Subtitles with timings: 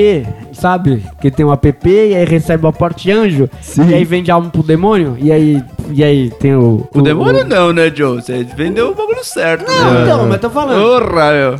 [0.00, 1.04] app, sabe?
[1.20, 3.48] Que tem um app e aí recebe o aporte anjo.
[3.88, 5.16] E aí vende alma pro demônio.
[5.20, 6.88] E aí, e aí tem o.
[6.94, 8.20] O demônio não, né, Joe?
[8.20, 9.66] Você vendeu o bagulho certo.
[9.70, 10.02] Não, né?
[10.02, 10.80] então, mas tô falando.
[10.82, 11.56] Porra, meu.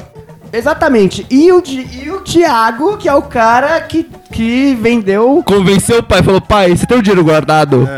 [0.52, 1.24] Exatamente.
[1.30, 5.42] E o, Di- e o Thiago, que é o cara que, que vendeu.
[5.46, 7.88] Convenceu o pai, falou, pai, você tem o dinheiro guardado?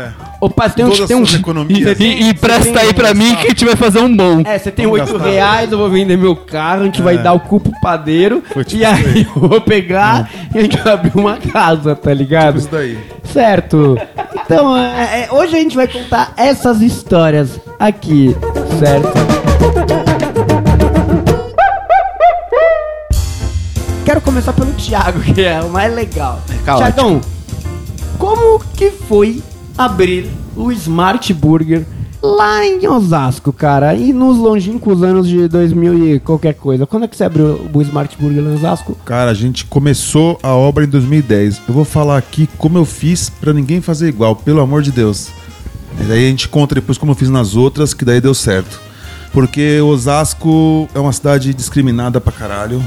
[0.43, 0.89] Opa, tem um.
[0.89, 1.97] Todas Tem um economias.
[2.01, 4.41] E, e Você presta aí pra mim que a gente vai fazer um bom.
[4.43, 5.29] É, você tem Vamos 8 gastar.
[5.29, 8.43] reais, eu vou vender meu carro, a gente vai dar o cu pro padeiro.
[8.49, 12.57] Tipo e aí eu vou pegar e a gente vai abrir uma casa, tá ligado?
[12.57, 12.99] Isso daí.
[13.23, 13.97] Certo.
[14.43, 18.35] Então, é, é, hoje a gente vai contar essas histórias aqui,
[18.79, 19.13] certo?
[24.03, 26.41] Quero começar pelo Thiago, que é o mais legal.
[26.65, 26.91] Caótico.
[26.91, 27.21] Thiagão,
[28.19, 29.41] como que foi
[29.77, 31.85] abrir o Smart Burger
[32.21, 33.93] lá em Osasco, cara?
[33.95, 36.85] E nos longínquos anos de 2000 e qualquer coisa.
[36.85, 38.95] Quando é que você abriu o Smart Burger lá em Osasco?
[39.05, 41.61] Cara, a gente começou a obra em 2010.
[41.67, 45.29] Eu vou falar aqui como eu fiz pra ninguém fazer igual, pelo amor de Deus.
[45.99, 48.79] E daí a gente conta depois como eu fiz nas outras, que daí deu certo.
[49.31, 52.81] Porque Osasco é uma cidade discriminada pra caralho.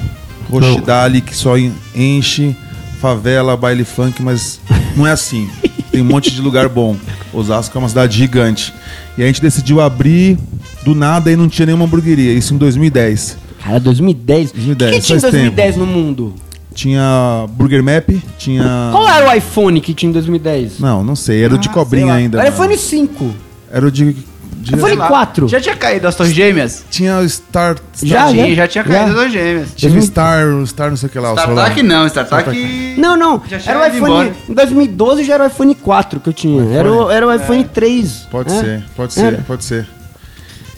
[0.49, 2.57] Rochidale que só en- enche,
[3.01, 4.61] favela, baile funk, mas
[4.97, 5.49] não é assim.
[5.97, 6.95] Tem um monte de lugar bom.
[7.33, 8.71] Osasco é uma cidade gigante.
[9.17, 10.37] E a gente decidiu abrir
[10.85, 12.35] do nada e não tinha nenhuma hamburgueria.
[12.35, 13.39] Isso em 2010.
[13.65, 14.53] Cara, 2010.
[14.53, 16.35] 2010, O que, que tinha em faz 2010 no mundo?
[16.75, 18.91] Tinha Burger Map, tinha.
[18.93, 20.81] Qual era o iPhone que tinha em 2010?
[20.81, 22.39] Não, não sei, era o de cobrinha ainda.
[22.43, 22.75] Era mano.
[22.75, 23.35] iPhone 5.
[23.73, 24.15] Era o de.
[24.75, 25.09] iPhone Sei lá.
[25.09, 25.49] 4.
[25.49, 26.85] Já tinha caído as torres gêmeas?
[26.91, 27.77] Tinha o Star.
[28.03, 28.55] Já, Star Tinha, já?
[28.55, 29.09] já tinha caído Já?
[29.09, 29.69] as torres gêmeas.
[29.77, 31.33] Tinha o Star, o Star não sei o que lá.
[31.33, 31.63] o celular.
[31.71, 32.95] StarTAC não, StarTAC...
[32.99, 33.43] Não, não.
[33.49, 34.13] Já tinha Era o iPhone.
[34.13, 34.37] embora.
[34.49, 36.75] Em 2012 já era o iPhone 4 que eu tinha.
[36.75, 38.29] Era o, era o iPhone 3.
[38.31, 38.61] Pode é.
[38.61, 39.37] ser, pode Era.
[39.37, 39.89] ser, pode ser.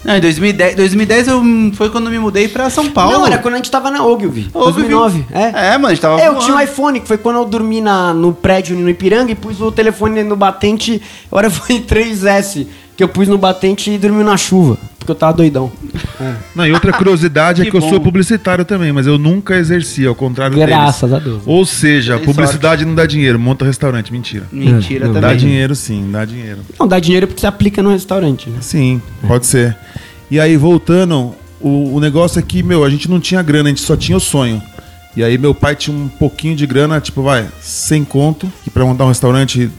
[0.05, 1.43] Não, em 2010, 2010 eu,
[1.75, 3.13] foi quando eu me mudei pra São Paulo.
[3.13, 4.49] Não, era quando a gente tava na Ogilvy.
[4.55, 4.89] Ogilvy.
[4.89, 5.27] 2009.
[5.33, 5.43] É.
[5.43, 6.45] É, mano, a gente tava Eu voando.
[6.45, 9.61] tinha um iPhone, que foi quando eu dormi na, no prédio no Ipiranga e pus
[9.61, 11.03] o telefone no batente.
[11.31, 12.67] Agora foi 3S,
[12.99, 15.71] que eu pus no batente e dormi na chuva, porque eu tava doidão.
[16.53, 17.89] Não, e outra curiosidade é Que que eu bom.
[17.91, 21.25] sou publicitário também, mas eu nunca exerci, ao contrário Graças deles.
[21.25, 21.43] a Deus.
[21.47, 24.47] Ou seja, publicidade não dá dinheiro, monta restaurante, mentira.
[24.51, 25.37] Mentira Não, Dá também.
[25.37, 26.59] dinheiro sim, dá dinheiro.
[26.77, 28.51] Não, dá dinheiro porque você aplica no restaurante.
[28.51, 28.59] né?
[28.61, 29.77] Sim, pode ser.
[30.29, 33.71] E aí, voltando, o, o negócio é que, meu, a gente não tinha grana, a
[33.71, 34.61] gente só tinha o sonho.
[35.17, 38.85] E aí meu pai tinha um pouquinho de grana, tipo, vai, sem conto, que pra
[38.85, 39.71] montar um restaurante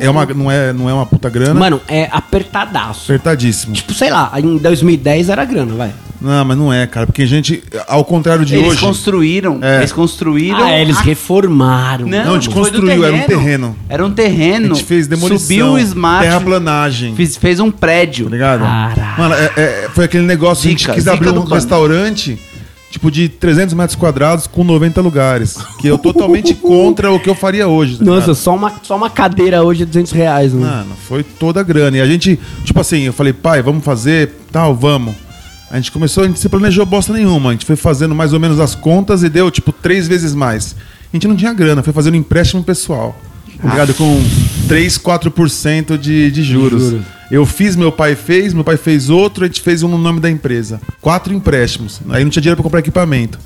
[0.00, 1.54] é, uma, não, é, não é uma puta grana.
[1.58, 3.04] Mano, é apertadaço.
[3.12, 3.72] Apertadíssimo.
[3.74, 5.92] Tipo, sei lá, em 2010 era grana, vai.
[6.20, 8.80] Não, mas não é, cara, porque a gente, ao contrário de Eles hoje.
[8.80, 9.76] construíram, É.
[9.78, 10.64] eles construíram...
[10.64, 12.06] Ah, é, eles a- reformaram.
[12.08, 13.76] Não, a gente construiu, era um terreno.
[13.88, 14.66] Era um terreno.
[14.72, 18.24] A gente fez demolição, Subiu o Smart, terraplanagem, fez, fez um prédio.
[18.24, 18.60] tá ligado?
[18.62, 19.18] Caralho.
[19.18, 22.36] Mano, é- é- foi aquele negócio, a gente quis abrir um restaurante,
[22.90, 27.34] tipo, de 300 metros quadrados com 90 lugares, que eu totalmente contra o que eu
[27.34, 27.98] faria hoje.
[27.98, 30.66] tá Nossa, só uma, só uma cadeira hoje é 200 reais, mano.
[30.66, 31.98] Mano, foi toda a grana.
[31.98, 35.14] E a gente, tipo assim, eu falei, pai, vamos fazer, tal, vamos.
[35.70, 37.50] A gente começou, a gente se planejou bosta nenhuma.
[37.50, 40.74] A gente foi fazendo mais ou menos as contas e deu, tipo, três vezes mais.
[41.12, 43.18] A gente não tinha grana, foi fazendo empréstimo pessoal.
[43.60, 43.94] Tá ligado?
[43.94, 44.22] Com
[44.68, 46.82] 3, 4% de, de juros.
[46.82, 47.04] Juros.
[47.30, 50.18] Eu fiz, meu pai fez, meu pai fez outro, a gente fez um no nome
[50.20, 50.80] da empresa.
[51.00, 52.00] Quatro empréstimos.
[52.08, 53.38] Aí não tinha dinheiro pra comprar equipamento.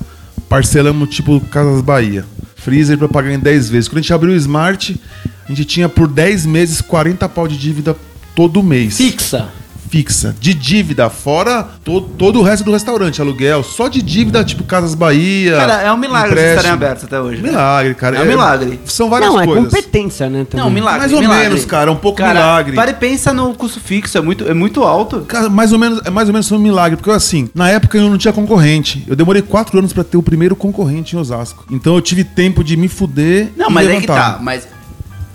[0.47, 2.25] Parcelamos, tipo, Casas Bahia.
[2.55, 3.87] Freezer pra pagar em 10 vezes.
[3.89, 4.99] Quando a gente abriu o Smart,
[5.45, 7.95] a gente tinha por 10 meses 40 pau de dívida
[8.33, 8.97] todo mês.
[8.97, 9.49] Fixa.
[9.93, 10.35] Fixa.
[10.39, 13.61] De dívida, fora to- todo o resto do restaurante, aluguel.
[13.61, 15.55] Só de dívida, tipo Casas Bahia.
[15.55, 16.57] Cara, é um milagre vocês empréstimo.
[16.57, 17.41] estarem abertos até hoje.
[17.43, 17.49] né?
[17.49, 18.17] Milagre, cara.
[18.17, 18.79] É um milagre.
[18.85, 19.65] São várias Não, é coisas.
[19.65, 20.47] competência, né?
[20.49, 20.65] Também.
[20.65, 20.99] Não, milagre.
[21.01, 21.43] Mais ou milagre.
[21.49, 22.75] menos, cara, um pouco Cara, milagre.
[22.75, 25.19] Para e pensa no custo fixo, é muito, é muito alto.
[25.27, 28.09] Cara, mais ou menos, é mais ou menos um milagre, porque assim, na época eu
[28.09, 29.03] não tinha concorrente.
[29.07, 31.65] Eu demorei quatro anos pra ter o primeiro concorrente em Osasco.
[31.69, 33.49] Então eu tive tempo de me fuder.
[33.55, 34.33] Não, e mas é que levantar.
[34.33, 34.39] tá.
[34.41, 34.67] Mas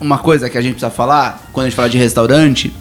[0.01, 2.73] uma coisa que a gente precisa falar, quando a gente fala de restaurante,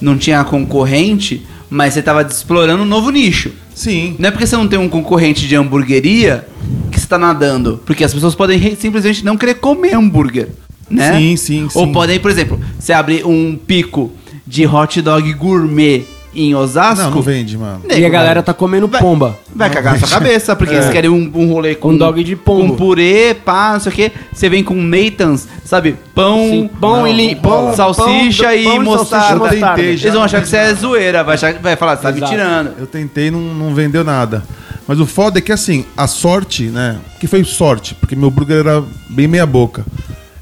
[0.00, 3.52] não tinha concorrente, mas você tava explorando um novo nicho.
[3.74, 4.16] Sim.
[4.18, 6.46] Não é porque você não tem um concorrente de hamburgueria
[6.90, 7.80] que você tá nadando.
[7.86, 10.48] Porque as pessoas podem simplesmente não querer comer hambúrguer.
[10.90, 11.16] Né?
[11.16, 11.92] Sim, sim, Ou sim.
[11.92, 14.12] podem, por exemplo, você abrir um pico
[14.46, 16.04] de hot dog gourmet
[16.34, 17.02] em Osasco.
[17.04, 17.82] Não, não vende, mano.
[17.88, 19.38] E a galera tá comendo Vai- pomba.
[19.54, 22.36] Vai cagar na sua cabeça, porque eles querem um, um rolê com Um dog de
[22.36, 22.68] pombo.
[22.72, 24.12] Com purê, pá, não sei o quê.
[24.32, 25.96] Você vem com Nathan's, sabe?
[26.14, 29.26] Pão, Sim, pão e li- pão- salsicha pão- e pão e mostarda.
[29.26, 29.76] salsicha e mostarda.
[29.76, 30.04] Tentei já.
[30.04, 32.72] Eles vão achar que você é zoeira, vai, achar, vai falar, você tá me tirando.
[32.78, 34.42] Eu tentei e não, não vendeu nada.
[34.86, 36.96] Mas o foda é que assim, a sorte, né?
[37.20, 39.84] Que foi sorte, porque meu burger era bem meia boca.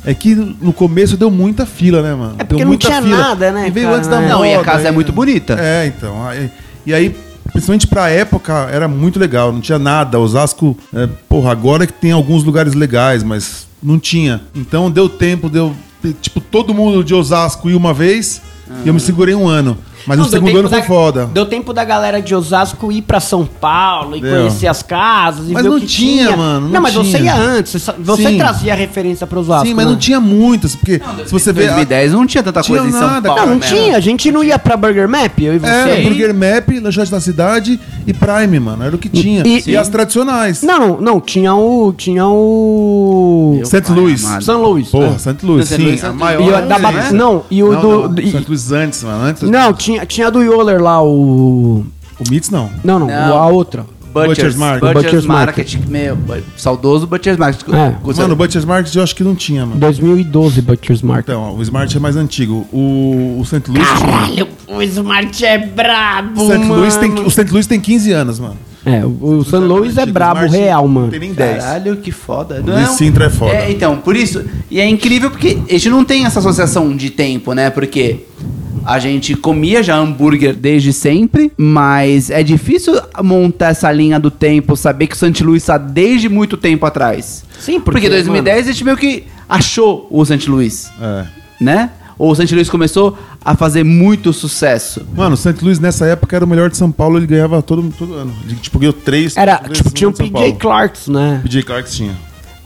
[0.04, 2.34] É que no começo deu muita fila, né, mano?
[2.38, 4.28] É porque deu não muita tinha nada, né, E veio cara, antes da né?
[4.28, 5.56] Não, e a casa é aí- muito bonita.
[5.58, 6.26] É, então.
[6.26, 6.50] aí-
[6.86, 7.14] e aí,
[7.52, 9.52] principalmente pra época, era muito legal.
[9.52, 10.18] Não tinha nada.
[10.18, 14.40] Osasco, é, porra, agora que tem alguns lugares legais, mas Não tinha.
[14.56, 15.74] Então deu tempo, deu.
[16.20, 18.40] Tipo, todo mundo de Osasco ir uma vez
[18.84, 19.76] e eu me segurei um ano.
[20.06, 21.26] Mas Não, o segundo tempo ano foi da- foda.
[21.32, 24.30] Deu tempo da galera de Osasco ir pra São Paulo e Deu.
[24.36, 27.18] conhecer as casas e Mas ver não o que tinha, mano, Não, não mas você
[27.18, 27.34] tinha.
[27.34, 27.72] ia antes.
[27.72, 28.38] Você, você Sim.
[28.38, 29.66] trazia referência pra Osasco.
[29.66, 29.92] Sim, mas né?
[29.92, 33.08] não tinha muitas, porque se você a- 2010 não tinha tanta Tinha coisa em São
[33.08, 33.40] nada, Paulo.
[33.42, 33.66] Não, não né?
[33.66, 33.96] tinha.
[33.96, 35.66] A gente não ia pra Burger Map, eu e você.
[35.70, 38.84] Era Burger Map, Lanchonete da Cidade e Prime, mano.
[38.84, 39.42] Era o que tinha.
[39.46, 40.62] e- E, as tradicionais.
[40.62, 41.20] Não, não, não.
[41.20, 41.92] Tinha o.
[41.96, 43.60] Tinha o.
[43.90, 44.24] Louis.
[44.24, 44.44] amado.
[44.44, 44.88] São Luís.
[44.88, 45.18] Porra, É.
[45.18, 45.36] St.
[45.46, 45.76] Louis, St.
[45.76, 45.82] sim.
[45.84, 46.42] Louis, a maior.
[46.42, 47.12] E o da Ba- é.
[47.12, 48.44] não, e o Não, do- não, St.
[48.46, 49.24] Louis antes, mano.
[49.24, 49.42] Antes.
[49.48, 51.84] Não, tinha, tinha do Yoler lá, o.
[52.20, 52.68] O Mitz não.
[52.82, 53.38] Não, não, Não.
[53.38, 53.86] a outra.
[54.12, 54.80] Butcher's, Butcher's Market.
[54.80, 55.74] Butcher's, Butcher's Market.
[55.86, 57.62] Meu, bu- saudoso Butcher's Market.
[57.72, 57.94] É.
[58.02, 59.78] Com- Mano, o Butcher's Market eu acho que não tinha, mano.
[59.78, 61.28] 2012 Butcher's Market.
[61.28, 62.66] Então, o Smart é mais antigo.
[62.72, 63.62] O, o St.
[63.70, 64.08] Louis tinha.
[64.10, 66.64] Caralho, o Smart é brabo, O St.
[66.66, 67.26] Louis tem, mano.
[67.26, 67.44] o St.
[67.52, 68.56] Louis tem 15 anos, mano.
[68.84, 71.06] É, o, o San Luís é Antigo, brabo Smart real, mano.
[71.06, 71.62] Não tem nem 10.
[71.62, 72.62] Caralho, que foda.
[72.66, 73.52] O Luiz Sintra é foda.
[73.52, 74.42] É, então, por isso.
[74.70, 77.68] E é incrível porque a gente não tem essa associação de tempo, né?
[77.70, 78.20] Porque
[78.88, 84.74] a gente comia já hambúrguer desde sempre, mas é difícil montar essa linha do tempo,
[84.74, 85.44] saber que o St.
[85.44, 87.44] Louis está desde muito tempo atrás.
[87.60, 90.48] Sim, Porque em 2010 a gente meio que achou o St.
[90.50, 91.26] Louis, É.
[91.60, 91.90] né?
[92.18, 92.50] Ou o St.
[92.54, 95.06] Louis começou a fazer muito sucesso.
[95.14, 95.62] Mano, o St.
[95.62, 98.32] Louis nessa época era o melhor de São Paulo, ele ganhava todo, todo ano.
[98.46, 99.36] Ele, tipo, ganhou três.
[99.36, 100.54] Era, três tipo, tinha o PJ.
[100.54, 101.40] Clarks, né?
[101.42, 102.16] PJ Clarks tinha.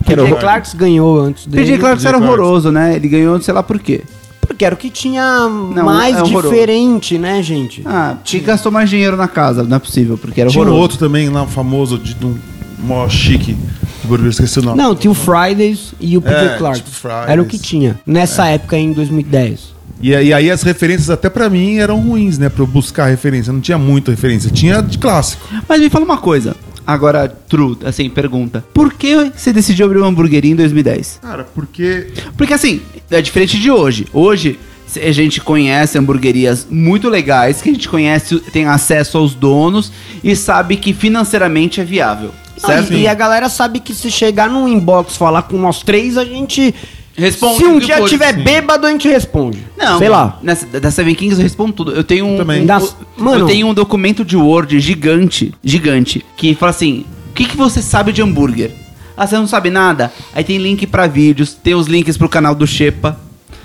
[0.06, 0.36] PJ.
[0.36, 1.64] Clarks ganhou antes dele.
[1.64, 2.94] PJ Clarks era horroroso, né?
[2.94, 4.02] Ele ganhou, sei lá por quê.
[4.46, 7.82] Porque era o que tinha mais é diferente, né, gente?
[7.86, 10.82] Ah, tinha gastou mais dinheiro na casa, não é possível, porque era Tinha horroroso.
[10.82, 12.36] outro também lá, famoso, de um
[12.80, 13.56] mó chique.
[14.04, 14.76] burger, esqueci o nome.
[14.76, 16.82] Não, tinha o Fridays e o PJ É, Clarks.
[16.92, 17.08] tipo.
[17.08, 17.98] Era o que tinha.
[18.04, 19.72] Nessa época, em 2010.
[20.02, 22.48] E, e aí as referências até pra mim eram ruins, né?
[22.48, 23.52] Pra eu buscar referência.
[23.52, 24.50] Não tinha muita referência.
[24.50, 25.46] Tinha de clássico.
[25.68, 26.56] Mas me fala uma coisa.
[26.86, 28.64] Agora, true, assim, pergunta.
[28.74, 31.20] Por que você decidiu abrir uma hamburgueria em 2010?
[31.22, 32.08] Cara, porque...
[32.36, 32.80] Porque assim,
[33.10, 34.06] é diferente de hoje.
[34.12, 39.34] Hoje, se- a gente conhece hamburguerias muito legais, que a gente conhece, tem acesso aos
[39.34, 39.92] donos
[40.24, 42.30] e sabe que financeiramente é viável.
[42.56, 42.92] Certo?
[42.92, 46.16] Ah, e, e a galera sabe que se chegar num inbox falar com nós três,
[46.16, 46.74] a gente.
[47.16, 48.42] Responde Se um dia for, tiver sim.
[48.42, 49.58] bêbado, a gente responde.
[49.76, 50.38] Não, Sei lá.
[50.42, 51.92] Nessa, da Seven Kings eu respondo tudo.
[51.92, 52.36] Eu tenho um.
[52.36, 52.62] também.
[52.62, 53.46] um- Das- eu mano.
[53.46, 58.12] tenho um documento de Word gigante, gigante, que fala assim: o que, que você sabe
[58.12, 58.70] de hambúrguer?
[59.16, 60.10] Ah, você não sabe nada?
[60.34, 63.20] Aí tem link pra vídeos, tem os links pro canal do Shepa,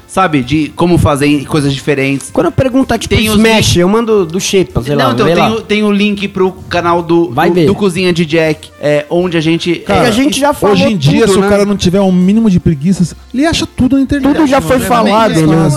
[0.07, 0.41] sabe?
[0.41, 2.29] De como fazer coisas diferentes.
[2.31, 5.13] Quando eu perguntar, tipo, Tem os Smash, eu mando do Shepa, sei não, lá.
[5.13, 5.47] então vê lá.
[5.49, 7.65] tem, o- tem o link pro canal do, Vai do, ver.
[7.67, 9.75] do Cozinha de Jack, é, onde a gente.
[9.75, 11.45] Cara, é, a gente já falou Hoje em dia, tudo, se né?
[11.45, 14.33] o cara não tiver um mínimo de preguiça, ele acha tudo na internet.
[14.35, 14.87] Tudo já foi mano.
[14.87, 15.69] falado, né?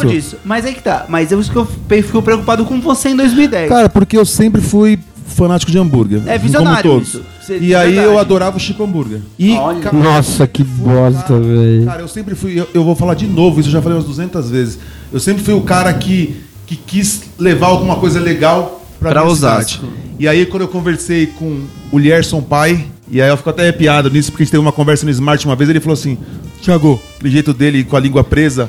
[0.44, 1.06] Mas aí que tá.
[1.08, 3.68] Mas eu, isso que eu pe- fico preocupado com você em 2010.
[3.68, 4.98] Cara, porque eu sempre fui
[5.30, 6.22] fanático de hambúrguer.
[6.26, 7.08] É visionário Como todos.
[7.14, 7.22] isso.
[7.40, 8.06] Você- E aí verdade.
[8.12, 9.20] eu adorava o Chico Hambúrguer.
[9.38, 9.80] E, Olha.
[9.80, 11.84] cara, Nossa, que bosta, velho.
[11.86, 12.58] Cara, eu sempre fui.
[12.58, 14.78] Eu, eu vou falar de novo, isso eu já falei umas 200 vezes.
[15.12, 16.36] Eu sempre fui o cara que,
[16.66, 19.80] que quis levar alguma coisa legal pra, Pra minha Osasco.
[19.86, 19.92] cidade.
[20.18, 24.10] E aí, quando eu conversei com o Lierson Pai, e aí eu fico até arrepiado
[24.10, 26.18] nisso, porque a gente teve uma conversa no Smart uma vez, ele falou assim:
[26.60, 28.68] Tiago, aquele jeito dele com a língua presa,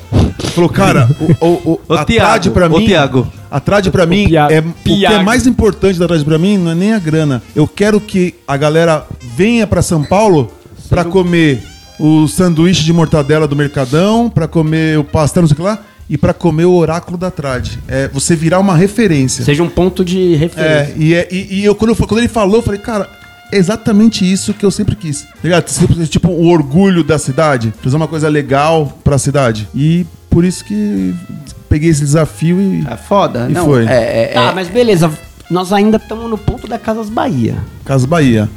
[0.55, 2.85] falou, cara, o, o, o, Ô, a Thiago, pra ô, mim.
[2.87, 3.27] Thiago.
[3.51, 4.59] A trad pra mim Pia- é.
[4.61, 7.43] O que é mais importante da trad pra mim não é nem a grana.
[7.53, 9.05] Eu quero que a galera
[9.35, 10.49] venha pra São Paulo
[10.89, 11.61] pra comer
[11.99, 15.79] o sanduíche de mortadela do Mercadão, pra comer o pastel, não sei o que lá,
[16.09, 17.67] e pra comer o oráculo da trad.
[17.87, 19.43] É você virar uma referência.
[19.45, 20.93] Seja um ponto de referência.
[20.93, 23.07] É, e, é- e, e eu, quando, eu- quando ele falou, eu falei, cara,
[23.51, 25.21] é exatamente isso que eu sempre quis.
[25.23, 25.65] Tá Ligado?
[26.07, 27.73] Tipo, o orgulho da cidade.
[27.83, 29.67] Fazer uma coisa legal pra cidade.
[29.75, 31.13] E por isso que
[31.71, 32.85] peguei esse desafio e.
[32.87, 33.47] É foda?
[33.49, 33.85] E não, foi.
[33.87, 35.09] É, é, Tá, é- mas beleza.
[35.49, 37.57] Nós ainda estamos no ponto da Casas Bahia.
[37.85, 38.49] Casa Bahia.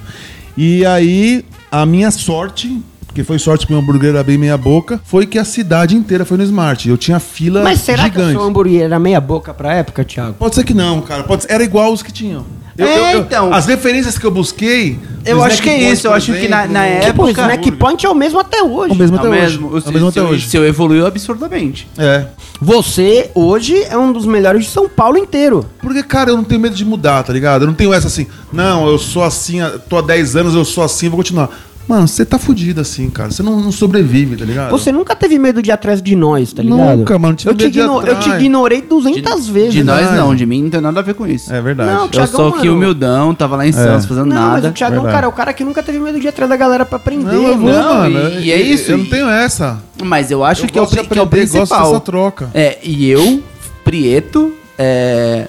[0.56, 2.80] E aí, a minha sorte,
[3.14, 6.24] que foi sorte porque o hambúrguer era bem meia boca, foi que a cidade inteira
[6.24, 6.88] foi no Smart.
[6.88, 8.32] Eu tinha fila Mas será que o gigante.
[8.38, 10.34] seu hambúrguer era meia boca pra época, Thiago?
[10.34, 11.24] Pode ser que não, cara.
[11.24, 12.44] Pode ser- Era igual os que tinham.
[12.76, 13.52] É, então.
[13.54, 14.98] As referências que eu busquei.
[15.24, 17.30] Eu o acho que é isso, eu acho que na- na o- época- Tipo, o
[17.30, 18.92] Snack Point é o mesmo até hoje.
[18.92, 19.40] O mesmo é até o hoje.
[19.40, 19.66] mesmo.
[19.68, 20.48] O É o mesmo até seu, hoje.
[20.48, 21.88] seu evoluiu absurdamente.
[21.96, 22.24] É.
[22.60, 25.64] Você, hoje, é um dos melhores de São Paulo inteiro.
[25.80, 27.62] Porque, cara, eu não tenho medo de mudar, tá ligado?
[27.62, 30.82] Eu não tenho essa assim, não, eu sou assim, tô há 10 anos, eu sou
[30.84, 31.50] assim, vou continuar.
[31.86, 33.30] Mano, você tá fudido assim, cara.
[33.30, 34.70] Você não, não sobrevive, tá ligado?
[34.70, 36.96] Você nunca teve medo de ir atrás de nós, tá ligado?
[36.96, 39.74] Nunca, mano, tive Eu te, de eu te ignorei 200 vezes.
[39.74, 40.16] De nós verdade.
[40.18, 41.52] não, de mim não tem nada a ver com isso.
[41.52, 41.90] É verdade.
[41.92, 44.68] Não, eu Thiagão, sou aqui humildão, tava lá em Santos fazendo Não, mas nada.
[44.68, 45.14] o Thiagão, Verdade.
[45.14, 47.24] cara, é o cara que nunca teve medo de ir atrás da galera pra aprender.
[47.34, 48.18] Não, eu vou, Não, mano.
[48.40, 49.78] e- e é isso, Eu não e- tenho essa.
[50.02, 51.88] Mas eu acho Eu que, é o, de pri- que é o aprender, gosto principal.
[51.90, 52.50] dessa troca.
[52.54, 53.42] É, e eu,
[53.84, 55.48] Prieto, é,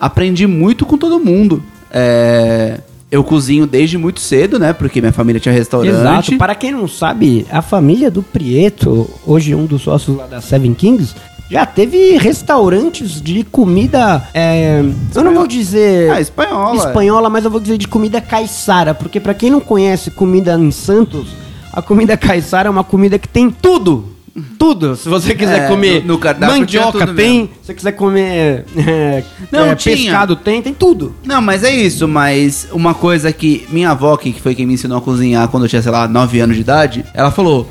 [0.00, 1.62] aprendi muito com todo mundo.
[1.90, 2.80] É,
[3.14, 4.72] eu cozinho desde muito cedo, né?
[4.72, 5.94] Porque minha família tinha restaurante.
[5.94, 6.36] Exato.
[6.36, 10.74] Para quem não sabe, a família do Prieto, hoje um dos sócios lá da Seven
[10.74, 11.14] Kings,
[11.48, 14.26] já teve restaurantes de comida.
[14.34, 14.82] é,
[15.14, 16.10] eu não vou dizer.
[16.10, 16.76] Ah, espanhola.
[16.76, 20.72] espanhola, mas eu vou dizer de comida caiçara, porque pra quem não conhece comida em
[20.72, 21.28] Santos,
[21.72, 24.13] a comida caiçara é uma comida que tem tudo.
[24.58, 24.96] Tudo.
[24.96, 27.46] Se você quiser É, comer no- no cardápio mandioca, tem.
[27.60, 29.22] Se você quiser comer é,
[29.52, 29.96] Não, é, tinha.
[29.96, 30.60] pescado, tem.
[30.60, 31.14] Tem tudo.
[31.24, 34.98] Não, mas é isso, mas uma coisa que minha avó, que foi quem me ensinou
[34.98, 37.68] a cozinhar quando eu tinha, sei lá, 9 anos de idade, ela falou: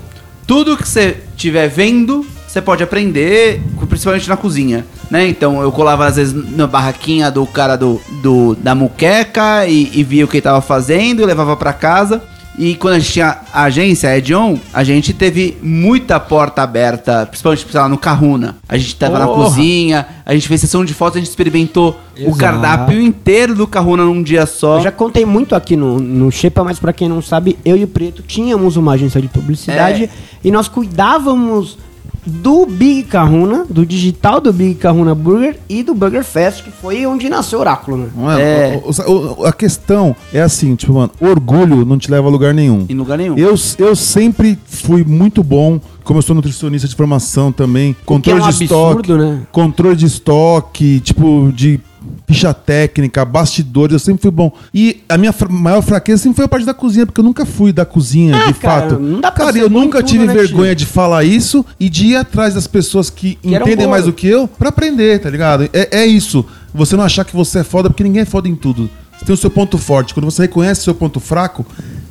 [0.48, 5.28] tudo que você estiver vendo, você pode aprender, principalmente na cozinha, né?
[5.28, 10.04] Então eu colava às vezes na barraquinha do cara do, do da muqueca e, e
[10.04, 12.24] via o que ele tava fazendo e levava pra casa.
[12.58, 17.26] E quando a gente tinha a agência, a Edion, a gente teve muita porta aberta,
[17.26, 18.58] principalmente sei lá, no Carruna.
[18.70, 19.46] A gente tava na Porra.
[19.46, 22.38] cozinha, a gente fez sessão de fotos, a gente experimentou o Exato.
[22.38, 24.78] cardápio inteiro do Carruna num dia só.
[24.78, 27.84] Eu já contei muito aqui no, no Shepa, mas pra quem não sabe, eu e
[27.86, 30.10] o Preto tínhamos uma agência de publicidade É.
[30.44, 31.78] e nós cuidávamos
[32.26, 37.06] do Big Kahuna, do digital do Big Kahuna Burger e do Burger Fest, que foi
[37.06, 38.08] onde nasceu o Oráculo, né?
[38.16, 38.42] Não é?
[38.42, 38.82] É.
[38.86, 42.86] O- o- a questão é assim, tipo, mano, orgulho não te leva a lugar nenhum.
[42.90, 43.38] Em lugar nenhum.
[43.38, 48.32] Eu, eu sempre fui muito bom, como eu sou nutricionista de formação também, controle que
[48.32, 49.42] é um de absurdo, estoque, né?
[49.52, 51.80] controle de estoque, tipo, de
[52.28, 54.52] ficha técnica, bastidores, eu sempre fui bom.
[54.74, 57.46] E a minha fra- maior fraqueza sempre foi a parte da cozinha, porque eu nunca
[57.46, 59.00] fui da cozinha, Ah, de cara, fato.
[59.02, 60.86] não dá pra cara, eu nunca tudo, tive né, vergonha tio?
[60.86, 64.28] de falar isso e de ir atrás das pessoas que, Que entendem mais do que
[64.28, 65.70] eu pra aprender, tá ligado?
[65.74, 66.46] É, é isso.
[66.74, 68.90] Você não achar que você é foda, porque ninguém é foda em tudo.
[69.18, 70.14] Você tem o seu ponto forte.
[70.14, 71.64] Quando você reconhece o seu ponto fraco,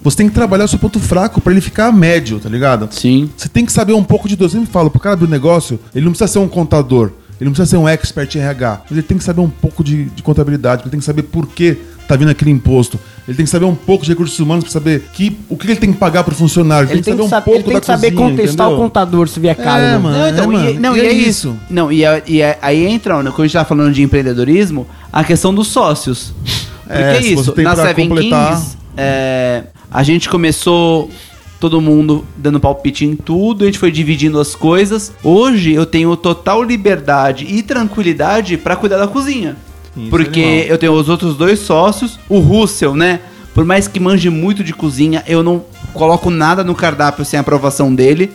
[0.03, 2.89] você tem que trabalhar o seu ponto fraco pra ele ficar médio, tá ligado?
[2.93, 3.29] Sim.
[3.37, 4.53] Você tem que saber um pouco de dois.
[4.55, 7.11] Eu sempre falo, pro cara abrir um negócio, ele não precisa ser um contador.
[7.43, 8.83] Ele não precisa ser um expert em RH.
[8.89, 10.83] Ele tem que saber um pouco de, de contabilidade.
[10.85, 13.01] Ele tem que saber por que tá vindo aquele imposto.
[13.27, 15.75] Ele tem que saber um pouco de recursos humanos pra saber que, o que ele
[15.75, 16.89] tem que pagar pro funcionário.
[16.89, 19.57] Ele tem que, saber, ele tem que saber contestar o contador se vier.
[19.59, 19.99] É, né?
[19.99, 20.17] mano.
[20.17, 21.29] Não, então, é, e, mano, não, e e é é isso.
[21.49, 21.57] isso.
[21.69, 24.87] Não, e, é- e é- aí entra, né, quando a gente tá falando de empreendedorismo,
[25.13, 26.33] a questão dos sócios.
[26.87, 31.11] Porque É, é, isso, tem na Seven completar- Kings, é, a gente começou
[31.63, 35.13] todo mundo dando palpite em tudo, a gente foi dividindo as coisas.
[35.23, 39.57] Hoje eu tenho total liberdade e tranquilidade pra cuidar da cozinha.
[39.97, 40.67] Isso, porque animal.
[40.67, 43.21] eu tenho os outros dois sócios, o Russell, né?
[43.55, 47.43] Por mais que manje muito de cozinha, eu não coloco nada no cardápio sem a
[47.43, 48.33] aprovação dele.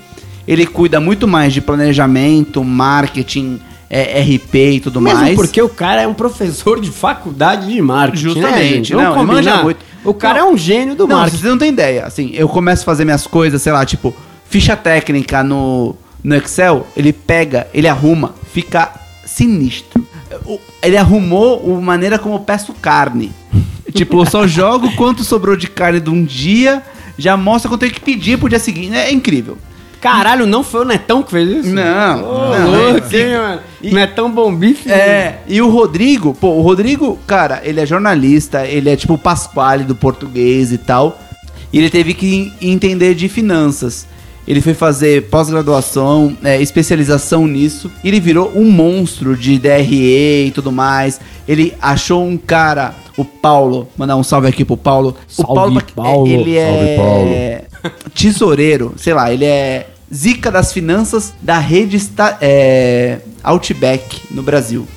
[0.48, 5.36] Ele cuida muito mais de planejamento, marketing, é, RP e tudo Mesmo mais.
[5.36, 8.24] porque o cara é um professor de faculdade de marketing.
[8.24, 8.94] Justamente, né, gente?
[8.94, 9.80] não, ele manja muito.
[10.04, 10.50] O cara Não.
[10.50, 11.42] é um gênio do não, marketing.
[11.42, 12.06] você não tem ideia.
[12.06, 14.16] Assim, eu começo a fazer minhas coisas, sei lá, tipo,
[14.50, 18.92] ficha técnica no, no Excel, ele pega, ele arruma, fica
[19.26, 20.06] sinistro.
[20.82, 23.32] Ele arrumou a maneira como eu peço carne.
[23.94, 26.82] tipo, eu só jogo quanto sobrou de carne de um dia,
[27.18, 28.96] já mostra quanto eu tenho que pedir pro dia seguinte.
[28.96, 29.58] É incrível.
[30.02, 31.74] Caralho, não foi o Netão que fez isso?
[31.74, 33.62] Não, Ô, não, louco, é- hein, mano?
[33.84, 34.92] Netão bom bife.
[34.92, 39.18] É, e o Rodrigo, pô, o Rodrigo, cara, ele é jornalista, ele é tipo o
[39.18, 41.18] Pasquale do português e tal.
[41.74, 44.08] E ele teve que entender de finanças.
[44.48, 47.92] Ele foi fazer pós-graduação, é, especialização nisso.
[48.02, 51.20] E ele virou um monstro de DRE e tudo mais.
[51.46, 55.18] Ele achou um cara, o Paulo, mandar um salve aqui pro Paulo.
[55.28, 56.28] Salve, o Paulo, Paulo.
[56.28, 57.67] ele é Salve,
[58.14, 64.88] tesoureiro, sei lá, ele é zica das finanças da rede esta- é, Outback no Brasil.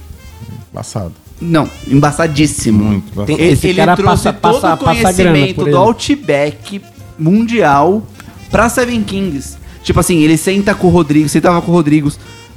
[0.72, 1.12] Passado.
[1.40, 2.84] Não, embaçadíssimo.
[2.84, 3.24] Muito.
[3.24, 5.76] Tem- Ele, Esse ele cara trouxe passa- todo passa- o conhecimento do.
[5.76, 6.80] Outback
[7.18, 8.02] mundial
[8.50, 9.56] pra Seven Kings.
[9.82, 12.12] Tipo assim, ele senta com o Rodrigo, sentava com o Rodrigo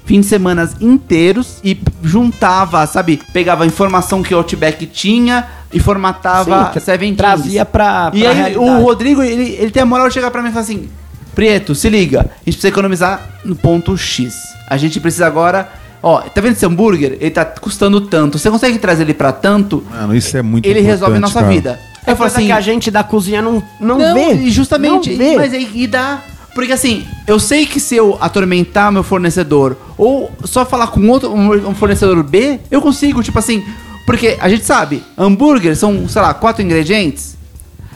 [0.05, 3.21] fim de semana inteiros e juntava, sabe?
[3.31, 7.17] Pegava a informação que o Outback tinha e formatava Sim, Seven Kings.
[7.17, 8.57] trazia pra, E pra aí realidade.
[8.57, 10.89] o Rodrigo, ele, ele tem a moral de chegar pra mim e falar assim:
[11.33, 14.33] Prieto, se liga, a gente precisa economizar no ponto X.
[14.69, 15.69] A gente precisa agora.
[16.01, 17.17] Ó, tá vendo esse hambúrguer?
[17.19, 18.37] Ele tá custando tanto.
[18.37, 19.83] Você consegue trazer ele pra tanto?
[19.89, 21.47] Mano, isso é muito ele resolve a nossa cara.
[21.51, 21.79] vida.
[22.05, 22.45] É Eu falo coisa assim.
[22.47, 24.33] que a gente da cozinha não, não, Não, vê.
[24.33, 25.11] e justamente.
[25.11, 25.35] Não vê.
[25.37, 26.19] Mas aí e dá.
[26.53, 31.33] Porque assim, eu sei que se eu atormentar meu fornecedor ou só falar com outro
[31.33, 33.63] um fornecedor B, eu consigo, tipo assim.
[34.05, 37.37] Porque a gente sabe, hambúrguer são, sei lá, quatro ingredientes.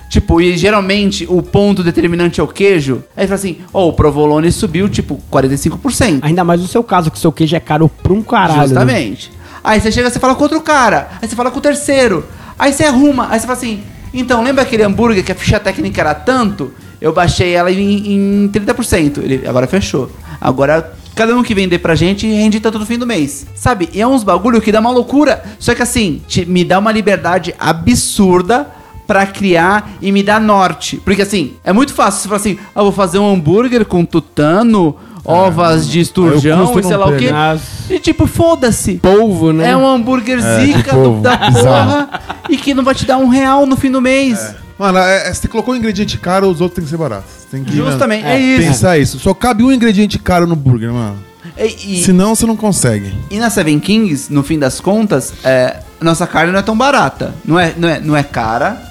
[0.10, 3.04] Tipo, e geralmente o ponto determinante é o queijo.
[3.16, 6.20] Aí fala assim, ó, o provolone subiu, tipo, 45%.
[6.22, 8.60] Ainda mais no seu caso, que seu queijo é caro pra um caralho.
[8.60, 8.68] né?
[8.68, 9.32] Justamente.
[9.62, 11.10] Aí você chega, você fala com outro cara.
[11.22, 12.26] Aí você fala com o terceiro.
[12.58, 13.28] Aí você arruma.
[13.30, 13.84] Aí você fala assim:
[14.14, 16.72] então, lembra aquele hambúrguer que a ficha técnica era tanto?
[17.00, 18.14] Eu baixei ela em,
[18.46, 19.20] em 30%.
[19.20, 20.10] Ele agora fechou.
[20.40, 20.94] Agora.
[21.16, 23.48] Cada um que vender pra gente rende tanto no fim do mês.
[23.56, 23.90] Sabe?
[23.92, 25.44] E é uns bagulho que dá uma loucura.
[25.58, 28.68] Só que assim, te- me dá uma liberdade absurda
[29.08, 30.98] pra criar e me dar norte.
[30.98, 34.96] Porque assim, é muito fácil você falar assim: ah, vou fazer um hambúrguer com tutano,
[35.28, 37.30] ovas de esturjão e sei lá o quê.
[37.34, 38.96] As E tipo, foda-se.
[38.96, 39.70] polvo, né?
[39.72, 41.22] É um hambúrguer zica de do- polvo.
[41.22, 42.10] da porra
[42.50, 44.56] e que não vai te dar um real no fim do mês.
[44.80, 47.32] Mano, é, é, você colocou um ingrediente caro, os outros têm que ser baratos.
[47.50, 48.68] Tem que Justamente, né, é isso.
[48.68, 49.20] Pensar isso.
[49.20, 51.18] Só cabe um ingrediente caro no burger, mano.
[51.58, 53.12] E, e- Senão você não consegue.
[53.32, 57.34] e na Seven Kings, no fim das contas, é, nossa carne não é tão barata.
[57.44, 58.84] Não é, não é, não é cara.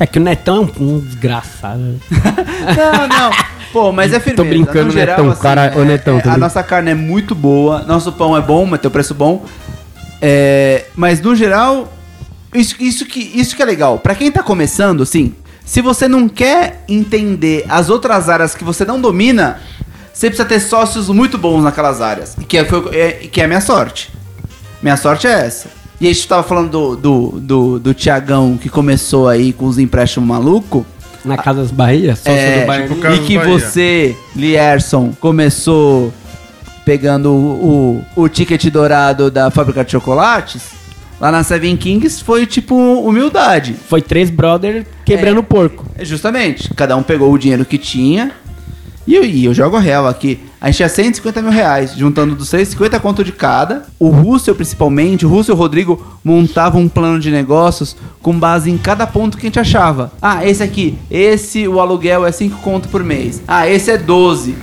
[0.00, 2.00] É que o Netão é um, um desgraçado.
[2.10, 3.30] Não, não.
[3.74, 4.48] Pô, mas é firmeza.
[4.48, 6.94] brincando, no geral, Netão, assim, cara- é- ô, Netão, é- tô a nossa carne é
[6.94, 9.44] muito boa, nosso pão é bom, mas tem o preço bom.
[10.22, 11.92] É, mas no geral,
[12.54, 13.98] isso, isso, que, isso que é legal.
[13.98, 15.34] Pra quem tá começando, assim,
[15.66, 19.58] se você não quer entender as outras áreas que você não domina,
[20.12, 22.36] você precisa ter sócios muito bons naquelas áreas.
[22.48, 24.12] Que é, foi- é- que é a minha sorte.
[24.80, 25.68] Minha sorte é essa.
[26.00, 29.78] E a gente tava falando do, do, do, do Tiagão que começou aí com os
[29.78, 30.84] empréstimos malucos.
[31.24, 32.88] Na Casa das Bahia, sócio É, do Bahia.
[32.88, 33.58] tipo, e que Bahia.
[33.58, 36.12] você, Lierson, começou
[36.84, 40.62] pegando o, o, o ticket dourado da fábrica de chocolates,
[41.18, 43.74] lá na Seven Kings foi tipo humildade.
[43.88, 45.40] Foi três brother quebrando É.
[45.40, 45.86] o porco.
[45.96, 48.32] É, Justamente, cada um pegou o dinheiro que tinha.
[49.06, 50.38] E eu, e eu jogo a real aqui.
[50.64, 53.84] A gente tinha 150 mil reais, juntando dos três, 50 conto de cada.
[53.98, 58.70] O Russell, principalmente, o Russell e o Rodrigo montavam um plano de negócios com base
[58.70, 60.10] em cada ponto que a gente achava.
[60.22, 63.42] Ah, esse aqui, esse o aluguel é 5 conto por mês.
[63.46, 64.54] Ah, esse é 12.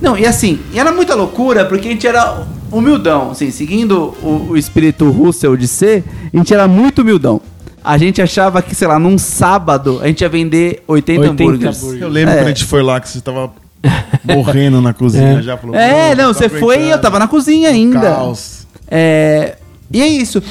[0.00, 4.50] Não, e assim, e era muita loucura porque a gente era humildão, assim, seguindo o,
[4.50, 7.40] o espírito Russell de ser, a gente era muito humildão.
[7.82, 11.78] A gente achava que, sei lá, num sábado a gente ia vender 80, 80 hambúrgueres.
[11.78, 12.02] hambúrgueres.
[12.02, 12.36] Eu lembro É.
[12.36, 13.50] quando a gente foi lá que você tava
[14.24, 15.42] morrendo na cozinha É.
[15.42, 15.56] já.
[15.56, 18.00] Falou, É, "Mano, não, tá você foi e eu aguentando." tava na cozinha ainda.
[18.00, 18.66] Caos.
[18.88, 19.56] É,
[19.92, 20.42] e é isso.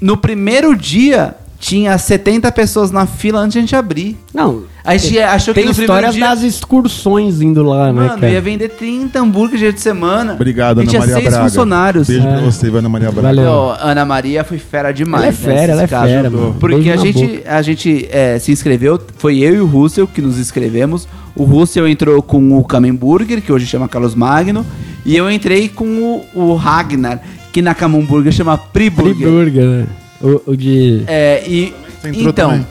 [0.00, 4.16] No primeiro dia, tinha 70 pessoas na fila antes de a gente abrir.
[4.34, 4.64] Não.
[4.86, 6.28] A gente achou que Tem no histórias dia...
[6.28, 8.30] das excursões indo lá, né, Mano, cara?
[8.30, 10.34] ia vender 30 hambúrgueres dia de semana.
[10.34, 11.44] Obrigado, Ana tinha Maria seis Braga.
[11.44, 12.06] funcionários.
[12.06, 12.40] Beijo pra É.
[12.42, 13.28] você, Ana Maria Braga.
[13.28, 13.74] Valeu.
[13.80, 15.24] Ana Maria foi fera demais.
[15.24, 16.10] Ela é fera, nesses ela é casos.
[16.10, 16.56] fera, mano.
[16.60, 20.22] Porque Beijo a gente, a gente é, se inscreveu, foi eu e o Russell que
[20.22, 21.08] nos inscrevemos.
[21.34, 24.64] O Russell entrou com o Camemburger, que hoje chama Carlos Magno.
[25.04, 27.20] E eu entrei com o, o Ragnar,
[27.52, 29.28] que na Camemburger chama Priburger.
[29.28, 29.86] Burger, né?
[30.22, 31.02] O, o de...
[31.06, 31.74] É, e
[32.14, 32.66] então, também.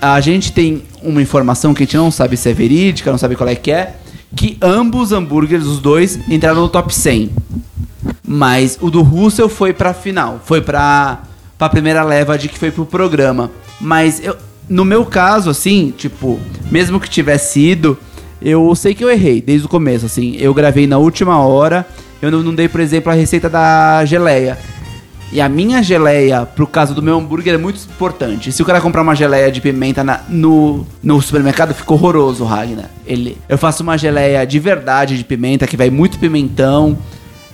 [0.00, 3.36] a gente tem uma informação que a gente não sabe se é verídica, não sabe
[3.36, 3.94] qual é que é,
[4.34, 7.30] que ambos hambúrgueres, os dois, entraram no top 100.
[8.26, 11.22] Mas o do Russell foi pra final, foi pra,
[11.56, 13.50] pra primeira leva de que foi pro programa.
[13.80, 14.36] Mas eu,
[14.68, 16.40] no meu caso, assim, tipo,
[16.70, 17.98] mesmo que tivesse ido,
[18.40, 20.36] eu sei que eu errei desde o começo, assim.
[20.38, 21.86] Eu gravei na última hora,
[22.20, 24.58] eu não, não dei, por exemplo, a receita da geleia.
[25.32, 28.52] E a minha geleia, pro caso do meu hambúrguer, é muito importante.
[28.52, 32.88] Se o cara comprar uma geleia de pimenta na- no, no supermercado, fica horroroso, Ragnar.
[33.06, 36.96] Ele, eu faço uma geleia de verdade de pimenta, que vai muito pimentão.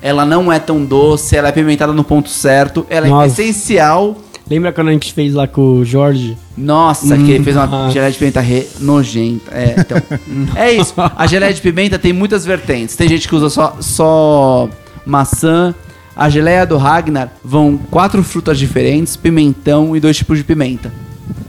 [0.02, 2.86] Ela não é tão doce, ela é pimentada no ponto certo.
[2.90, 3.26] Ela é Nossa.
[3.42, 4.16] essencial.
[4.50, 6.36] Lembra quando a gente fez lá com o Jorge?
[6.58, 7.92] Nossa, que ele fez uma Nossa.
[7.92, 9.50] geleia de pimenta re- nojenta.
[9.52, 10.02] É, então.
[10.56, 10.92] é isso.
[10.96, 12.96] A geleia de pimenta tem muitas vertentes.
[12.96, 14.68] Tem gente que usa só, só
[15.06, 15.74] maçã.
[16.20, 20.92] A geleia do Ragnar vão quatro frutas diferentes, pimentão e dois tipos de pimenta.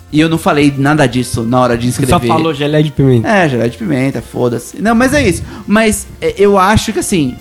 [0.09, 2.25] E eu não falei nada disso na hora de Você escrever.
[2.25, 3.27] só falou geleia de pimenta.
[3.27, 4.81] É, geleia de pimenta, foda-se.
[4.81, 5.43] Não, mas é isso.
[5.67, 7.35] Mas é, eu acho que assim,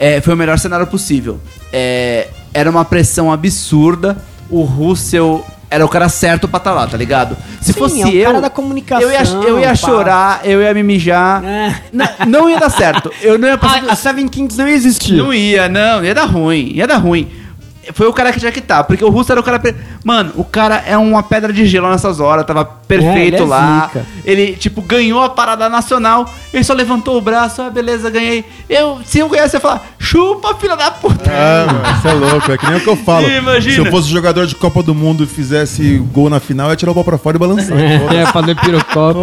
[0.00, 1.38] é, foi o melhor cenário possível.
[1.72, 4.18] É, era uma pressão absurda.
[4.50, 7.36] O Russell era o cara certo pra estar lá, tá ligado?
[7.60, 8.26] Se Sim, fosse é eu.
[8.26, 9.74] cara da comunicação, Eu ia, eu ia pá.
[9.74, 11.44] chorar, eu ia me mijar.
[11.44, 11.74] É.
[11.92, 13.10] Não, não ia dar certo.
[13.20, 13.84] Eu não ia passar.
[13.88, 15.16] A, a Seven Kings não existia.
[15.22, 17.30] Não ia, não, ia dar ruim, ia dar ruim.
[17.94, 19.58] Foi o cara que tinha que estar, porque o Russo era o cara.
[19.58, 23.36] pre- Mano, o cara é uma pedra de gelo nessas horas, tava perfeito É, ele
[23.36, 23.90] é lá.
[24.26, 28.44] Ele, tipo, ganhou a parada nacional, ele só levantou o braço, ah, beleza, ganhei.
[28.68, 31.30] Eu, se eu ganhasse, eu ia falar, chupa, filha da puta.
[31.30, 33.28] É, mano, você é louco, é que nem o que eu falo.
[33.28, 33.74] Imagina.
[33.74, 36.76] Se eu fosse jogador de Copa do Mundo e fizesse gol na final, eu ia
[36.76, 37.76] tirar o pau pra fora e balançar.
[38.18, 39.22] É, fazer pirocópio.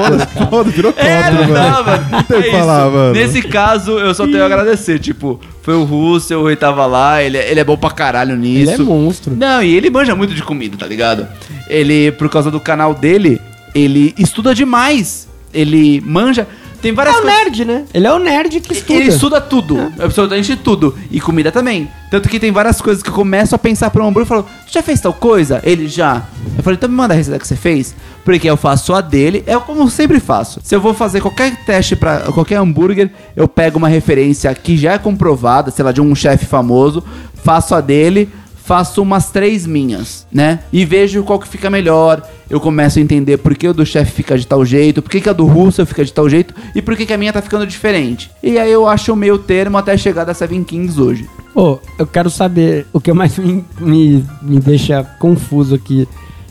[0.50, 2.06] Foda, virou É, não mano.
[2.12, 2.58] Não tem o É que isso.
[2.58, 3.14] falar, mano.
[3.14, 5.00] Nesse caso, eu só tenho a agradecer.
[5.00, 8.72] Tipo, foi o Russell, ele tava lá, ele, ele é bom pra caralho nisso.
[8.74, 9.36] Ele é monstro.
[9.36, 11.28] Não, e ele manja muito de comida, tá ligado?
[11.68, 13.42] Ele, por causa do canal dele,
[13.74, 15.28] ele estuda demais.
[15.54, 16.48] Ele manja.
[16.86, 17.40] Tem É várias o coisas.
[17.40, 17.84] nerd, né?
[17.92, 18.94] Ele é o nerd que estuda.
[19.00, 20.96] Ele estuda tudo, absolutamente tudo.
[21.10, 21.90] E comida também.
[22.12, 24.44] Tanto que tem várias coisas que eu começo a pensar pra um hambúrguer e falo,
[24.68, 25.60] tu já fez tal coisa?
[25.64, 26.22] Ele já.
[26.56, 27.96] Eu falei, então me manda a receita que você fez.
[28.24, 30.60] Porque eu faço a dele, é como eu sempre faço.
[30.64, 34.94] Se eu vou fazer qualquer teste pra qualquer hambúrguer, eu pego uma referência que já
[34.94, 37.04] é comprovada, sei lá, de um chefe famoso,
[37.44, 38.30] faço a dele,
[38.66, 40.60] faço umas três minhas, né?
[40.74, 42.22] E vejo qual que fica melhor.
[42.50, 45.22] Eu começo a entender por que o do chefe fica de tal jeito, por que,
[45.22, 47.42] que a do russo fica de tal jeito e por que, que a minha tá
[47.42, 48.32] ficando diferente.
[48.42, 51.30] E aí eu acho o meio termo até chegar da Seven Kings hoje.
[51.54, 56.08] Ô, eu quero saber o que mais me, me, me deixa confuso aqui.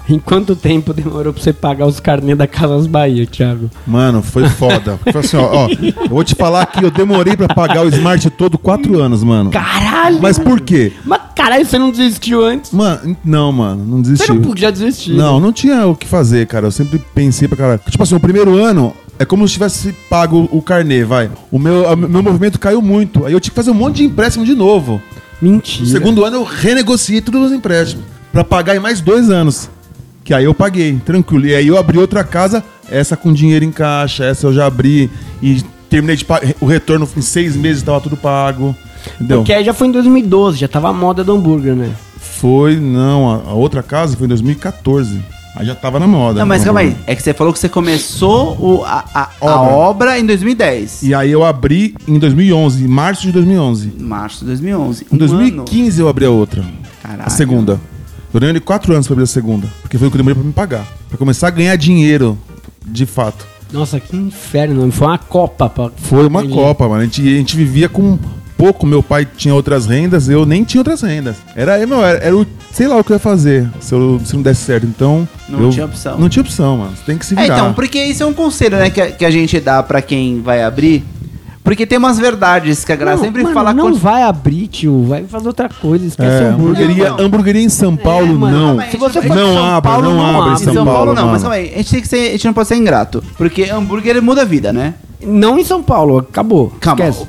[0.08, 3.70] Em quanto tempo demorou pra você pagar os carnês da Casas Bahia, Thiago?
[3.86, 4.98] Mano, foi foda.
[5.10, 8.28] Foi assim, ó, ó, eu vou te falar que eu demorei pra pagar o Smart
[8.30, 9.50] todo quatro anos, mano.
[9.50, 10.20] Caralho!
[10.20, 10.92] Mas por quê?
[11.06, 12.70] Mas caralho, você não desistiu antes?
[12.70, 14.32] Mano, não, mano, não Você desisti.
[14.32, 15.12] não podia desistir.
[15.12, 16.66] Não, não tinha o que fazer, cara.
[16.66, 17.80] Eu sempre pensei pra caralho.
[17.88, 21.30] Tipo assim, o primeiro ano é como se tivesse pago o carnê, vai.
[21.50, 23.26] O meu, o meu movimento caiu muito.
[23.26, 25.00] Aí eu tinha que fazer um monte de empréstimo de novo.
[25.40, 25.84] Mentira.
[25.84, 28.04] No segundo ano eu renegociei todos os empréstimos.
[28.32, 29.68] Pra pagar em mais dois anos.
[30.24, 31.46] Que aí eu paguei, tranquilo.
[31.46, 35.10] E aí eu abri outra casa, essa com dinheiro em caixa, essa eu já abri
[35.42, 36.54] e terminei de pagar.
[36.60, 38.74] O retorno em seis meses tava tudo pago.
[39.16, 39.38] Entendeu?
[39.38, 41.90] Porque aí já foi em 2012, já tava a moda do hambúrguer, né?
[42.18, 45.20] Foi, não, a, a outra casa foi em 2014.
[45.56, 46.40] Aí já tava na moda.
[46.40, 46.64] Não, mas né?
[46.64, 46.96] calma aí.
[47.06, 49.72] É que você falou que você começou o- a, a- a Obra.
[49.72, 51.02] obra em 2010.
[51.04, 53.92] E aí eu abri em 2011, em março de 2011.
[54.00, 55.04] Março de 2011.
[55.04, 55.18] Em Um ano.
[55.28, 56.64] 2015 eu abri a outra.
[57.02, 57.22] Caralho.
[57.24, 57.80] A segunda.
[58.32, 59.68] Eu demorei quatro anos pra abrir a segunda.
[59.82, 60.84] Porque foi o que eu demorei pra me pagar.
[61.08, 62.36] Pra começar a ganhar dinheiro,
[62.84, 63.46] de fato.
[63.72, 64.90] Nossa, que inferno.
[64.90, 65.68] Foi uma copa.
[65.70, 65.90] Pra...
[65.96, 67.02] Foi uma Ele- Copa, mano.
[67.02, 68.18] A gente, a gente vivia com
[68.64, 68.86] pouco.
[68.86, 71.36] Meu pai tinha outras rendas, eu nem tinha outras rendas.
[71.54, 72.46] Era, meu, era, era o.
[72.72, 74.86] Sei lá o que eu ia fazer se, eu, se não desse certo.
[74.86, 75.28] Então.
[75.48, 76.18] Não eu- tinha opção.
[76.18, 76.92] Não tinha opção, mano.
[76.96, 77.54] Você tem que se É, virar.
[77.58, 80.40] então, porque isso é um conselho, né, que a, que a gente dá pra quem
[80.40, 81.04] vai abrir.
[81.62, 84.66] Porque tem umas verdades que a galera Não, sempre mano, fala não quando- vai abrir,
[84.68, 85.04] tio.
[85.04, 86.04] Vai fazer outra coisa.
[86.04, 86.82] Esquece É, hambúrguer.
[86.84, 87.24] hamburgueria, Não, não.
[87.24, 88.76] hamburgueria em São Paulo, mano, não.
[88.76, 90.52] Mas Se você for Não São abra, Paulo, não abre.
[90.52, 92.30] Em São, São Paulo, Paulo, não, mas calma aí, a gente, tem que ser, a
[92.32, 93.24] gente não pode ser ingrato.
[93.38, 94.92] Porque hambúrguer muda a vida, né?
[95.26, 96.70] Não em São Paulo, acabou.
[96.80, 97.22] Calma, Esquece.
[97.22, 97.26] o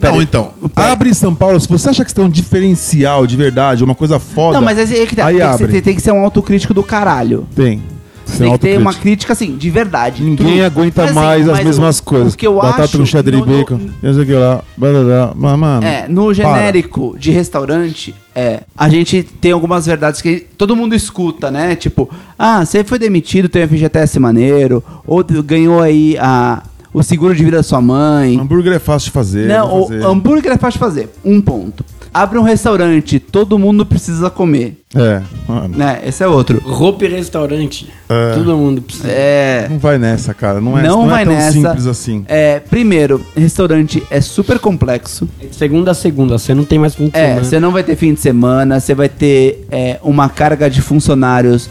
[0.00, 0.16] Pérez.
[0.16, 0.68] Não, Pérez- então.
[0.74, 1.58] Pérez- Abre em São Paulo.
[1.60, 4.58] Se você acha que você tem um diferencial de verdade, uma coisa foda.
[4.58, 5.26] Não, mas aí é que tá.
[5.26, 5.72] Aí tem, que abre.
[5.72, 7.46] ser, tem que ser um autocrítico do caralho.
[7.54, 7.82] Tem.
[8.24, 10.20] Você tem que ter uma crítica assim, de verdade.
[10.20, 12.34] Ninguém aguenta assim, mais as mas mesmas o- coisas.
[12.34, 12.98] O que eu Batata acho.
[12.98, 13.78] com cheddar e no- bacon.
[14.02, 14.64] Não sei o que lá.
[14.76, 15.86] blá, blá, mano.
[15.86, 16.34] É, no para.
[16.34, 21.76] genérico de restaurante, é, a gente tem algumas verdades que todo mundo escuta, né?
[21.76, 26.64] Tipo, ah, você foi demitido, teve FGTS maneiro, ou ganhou aí a,
[26.96, 28.40] o seguro de vida da sua mãe.
[28.40, 29.46] Hambúrguer é fácil de fazer.
[29.46, 30.02] Não, fazer.
[30.02, 31.10] hambúrguer é fácil de fazer.
[31.22, 31.84] Um ponto.
[32.12, 34.82] Abre um restaurante, todo mundo precisa comer.
[34.94, 35.76] É, mano.
[35.76, 36.00] Né?
[36.06, 36.58] Esse é outro.
[36.64, 37.92] Roupa e restaurante.
[38.08, 38.32] É.
[38.32, 39.08] Todo mundo precisa.
[39.10, 39.66] É.
[39.68, 40.58] Não vai nessa, cara.
[40.58, 41.52] Não é, não, não vai é tão nessa.
[41.52, 42.24] simples assim.
[42.28, 45.28] É, primeiro, restaurante é super complexo.
[45.38, 47.44] É segunda a segunda, você não tem mais fim de É, semana.
[47.44, 51.68] você não vai ter fim de semana, você vai ter é, uma carga de funcionários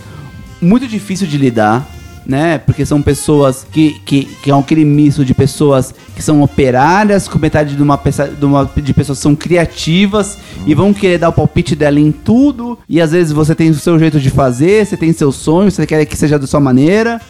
[0.62, 1.84] muito difícil de lidar,
[2.26, 2.58] né?
[2.58, 7.38] Porque são pessoas que, que, que é aquele misto de pessoas que são operárias, com
[7.38, 11.30] metade de uma, peça, de, uma de pessoas que são criativas e vão querer dar
[11.30, 12.78] o palpite dela em tudo.
[12.90, 15.86] E às vezes você tem o seu jeito de fazer, você tem seus sonhos, você
[15.86, 17.22] quer que seja da sua maneira.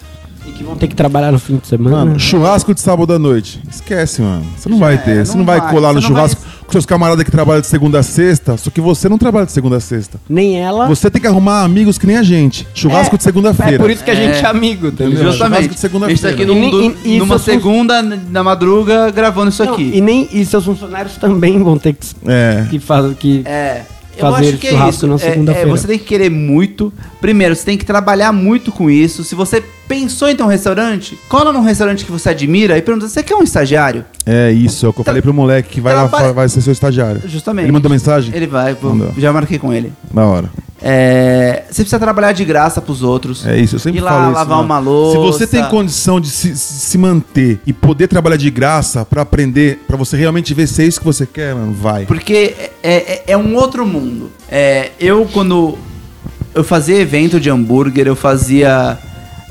[0.47, 1.97] E que vão ter que trabalhar no fim de semana.
[1.97, 3.59] Mano, churrasco de sábado à noite.
[3.67, 4.45] Esquece, mano.
[4.55, 5.25] Você não vai é, ter.
[5.25, 7.61] Você não não vai vai, colar no você não churrasco com seus camaradas que trabalham
[7.61, 10.19] de segunda a sexta, só que você não trabalha de segunda a sexta.
[10.27, 10.87] Nem ela.
[10.87, 12.67] Você tem que arrumar amigos que nem a gente.
[12.73, 13.75] Churrasco É, de segunda-feira.
[13.75, 14.41] É por isso que a gente É.
[14.41, 15.11] é amigo, entendeu?
[15.17, 15.73] Churrasco Justamente.
[15.73, 16.21] de segunda-feira.
[16.21, 19.91] Tá aqui num- e- e numa fun- segunda, na madruga, gravando isso Não, aqui.
[19.93, 22.65] e, nem, e seus funcionários também vão ter que, É.
[22.69, 23.81] que, faz, que É.
[24.17, 25.07] Eu fazer acho que é churrasco isso.
[25.07, 25.69] na É- é, segunda-feira.
[25.69, 26.91] você tem que querer muito.
[27.19, 29.23] Primeiro, você tem que trabalhar muito com isso.
[29.25, 33.07] Se você pensou em ter um restaurante, cola num restaurante que você admira e pergunta:
[33.07, 34.03] você quer um estagiário?
[34.25, 36.61] É isso, é o que eu falei pro moleque que vai lá, Trabalha- vai ser
[36.61, 37.21] seu estagiário.
[37.25, 37.65] Justamente.
[37.65, 38.33] Ele mandou mensagem?
[38.35, 39.11] Ele vai, Mandou.
[39.17, 39.93] já marquei com ele.
[40.11, 40.49] Da hora.
[40.81, 43.45] É, você precisa trabalhar de graça pros outros.
[43.45, 44.33] É isso, eu sempre Ir lá falo isso.
[44.33, 44.63] lavar mano.
[44.65, 45.11] uma louça.
[45.19, 49.79] Se você tem condição de se, se manter e poder trabalhar de graça pra aprender,
[49.87, 52.05] pra você realmente ver se é isso que você quer, mano, vai.
[52.05, 54.29] Porque é, é, é um outro mundo.
[54.49, 55.77] É, eu, quando
[56.53, 58.97] eu fazia evento de hambúrguer, eu fazia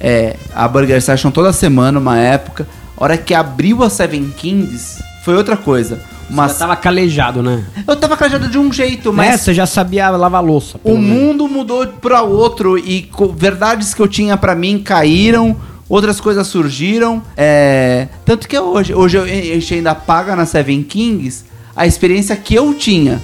[0.04, 2.66] é, a Burger Session toda semana, uma época.
[2.96, 5.98] A hora que abriu a Seven Kings, foi outra coisa.
[6.30, 7.64] Mas já tava calejado, né?
[7.86, 10.78] eu tava calejado de um jeito, Mas mas você já sabia lavar louça.
[10.84, 11.04] o menos.
[11.08, 15.56] mundo mudou pra outro e verdades que eu tinha pra mim caíram,
[15.88, 17.22] outras coisas surgiram.
[17.36, 21.44] é, tanto que hoje, hoje eu- a gente ainda paga na Seven Kings
[21.76, 23.20] a experiência que eu tinha.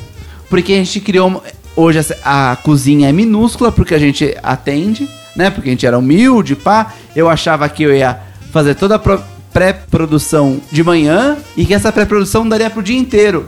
[0.51, 1.43] Porque a gente criou.
[1.77, 5.51] Hoje a, a cozinha é minúscula porque a gente atende, né?
[5.51, 6.93] Porque a gente era humilde, pá.
[7.15, 8.19] Eu achava que eu ia
[8.53, 13.47] fazer toda a pro- pré-produção de manhã e que essa pré-produção daria pro dia inteiro.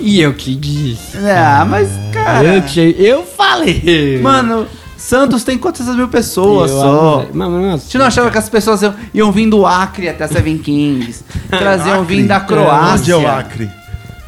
[0.00, 1.16] E eu que disse.
[1.18, 2.44] Ah, mas, cara.
[2.56, 4.18] Eu, que, eu falei.
[4.20, 7.26] Mano, Santos tem quantas mil pessoas Eu só?
[7.74, 11.24] A gente não achava que as pessoas iam, iam vir do Acre até Seven Kings.
[11.48, 13.32] traziam vir da Onde é o Croácia.
[13.32, 13.70] Acre?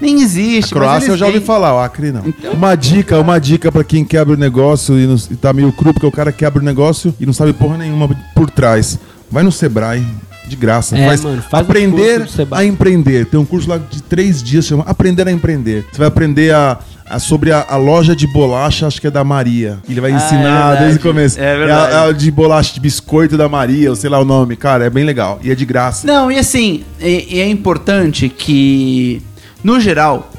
[0.03, 0.75] Nem existe.
[0.75, 1.47] A Croácia eu já ouvi têm.
[1.47, 2.23] falar, o Acre não.
[2.53, 5.93] Uma dica, uma dica pra quem quebra o negócio e, não- e tá meio cru,
[5.95, 8.99] porque o cara quebra o negócio e não sabe porra nenhuma por trás.
[9.31, 10.05] Vai no Sebrae,
[10.47, 10.99] de graça.
[10.99, 12.61] É, faz, mano, faz um aprender Sebrae.
[12.61, 13.27] a empreender.
[13.27, 15.87] Tem um curso lá de três dias, chama Aprender a Empreender.
[15.91, 19.23] Você vai aprender a, a- sobre a, a loja de bolacha, acho que é da
[19.25, 19.79] Maria.
[19.89, 21.41] Ele vai Ah, ensinar é desde o começo.
[21.41, 21.95] É verdade.
[21.95, 24.57] a, a de bolacha de biscoito da Maria, ou sei lá o nome.
[24.57, 25.39] Cara, é bem legal.
[25.43, 26.07] E é de graça.
[26.07, 29.23] Não, e assim, e é importante que,
[29.63, 30.31] no geral,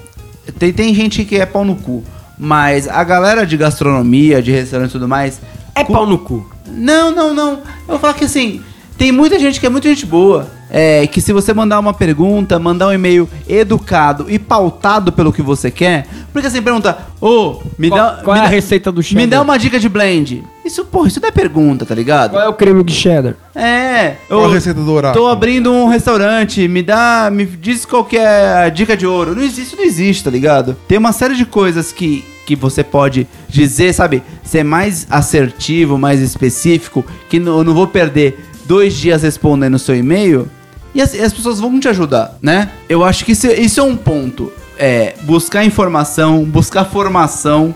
[0.60, 2.04] tem, tem gente que é pau no cu,
[2.38, 5.40] mas a galera de gastronomia, de restaurante e tudo mais.
[5.76, 6.50] É pau no cu.
[6.68, 7.52] Não, não, não.
[7.52, 8.62] Eu vou falar que assim,
[8.98, 10.48] tem muita gente que é muita gente boa.
[10.76, 15.42] É, que se você mandar uma pergunta, mandar um e-mail educado e pautado pelo que
[15.44, 18.22] você quer, porque assim, pergunta, ô, me Qual- dá.
[18.24, 19.28] qual me é a dá- receita do Me cheddar?
[19.28, 20.44] dá uma dica de blend.
[20.66, 22.32] Isso, porra, isso não é pergunta, tá ligado?
[22.32, 23.36] Qual é o creme de cheddar?
[23.54, 24.16] É.
[24.28, 25.24] Qual a receita do oráculo?
[25.24, 27.30] Tô abrindo um restaurante, me dá.
[27.32, 29.36] Me diz qual que é a dica de ouro.
[29.36, 30.76] Não existe, isso não existe, tá ligado?
[30.88, 34.24] Tem uma série de coisas que, que você pode dizer, sabe?
[34.44, 39.96] Ser mais assertivo, mais específico, que eu não vou perder dois dias respondendo o seu
[39.96, 40.50] e-mail.
[40.94, 42.70] E as, e as pessoas vão te ajudar, né?
[42.88, 44.52] Eu acho que isso, isso é um ponto.
[44.78, 47.74] É buscar informação, buscar formação.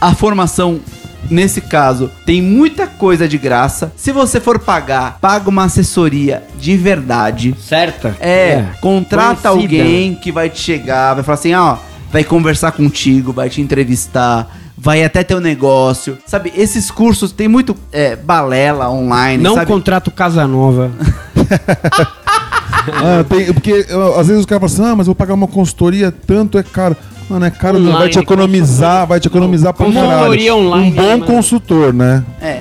[0.00, 0.80] A formação,
[1.30, 3.92] nesse caso, tem muita coisa de graça.
[3.96, 7.54] Se você for pagar, paga uma assessoria de verdade.
[7.60, 8.16] Certa?
[8.20, 9.82] É, contrata Conhecida.
[9.82, 11.76] alguém que vai te chegar, vai falar assim, ó,
[12.10, 16.18] vai conversar contigo, vai te entrevistar, vai até teu negócio.
[16.26, 19.66] Sabe, esses cursos tem muito é, balela online, Não sabe?
[19.66, 20.90] contrata o Casanova.
[22.84, 25.34] Ah, tem- porque eu, às vezes os caras falam assim, ah, mas eu vou pagar
[25.34, 26.96] uma consultoria, tanto é caro.
[27.30, 30.54] Mano, é caro, não, vai Online, te economizar, vai te economizar pra caralho.
[30.56, 31.24] online, Um bom né, mano?
[31.26, 32.24] consultor, né?
[32.40, 32.60] É.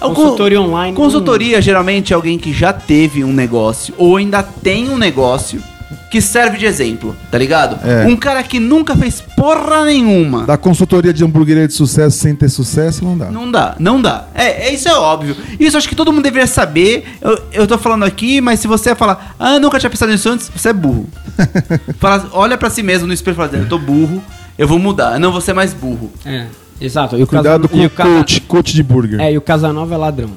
[0.00, 0.96] Consultoria online.
[0.96, 5.62] Consultoria geralmente é alguém que já teve um negócio ou ainda tem um negócio
[6.10, 7.78] que serve de exemplo, tá ligado?
[7.86, 8.04] É.
[8.04, 10.44] Um cara que nunca fez porra nenhuma.
[10.44, 13.26] Da consultoria de hamburgueria de sucesso sem ter sucesso, não dá.
[13.30, 14.26] Não dá, não dá.
[14.34, 15.36] É, é, isso é óbvio.
[15.58, 17.04] Isso acho que todo mundo deveria saber.
[17.20, 20.50] Eu, eu tô falando aqui, mas se você falar, ah, nunca tinha pensado nisso antes,
[20.54, 21.08] você é burro.
[22.00, 24.20] Fala, olha pra si mesmo no espelho e fala, eu tô burro,
[24.58, 26.10] eu vou mudar, eu não vou ser mais burro.
[26.26, 26.46] É,
[26.80, 27.16] exato.
[27.16, 29.20] E o Cuidado Casan- com e o coach, coach de burger.
[29.20, 30.30] É, e o Casanova é ladrão.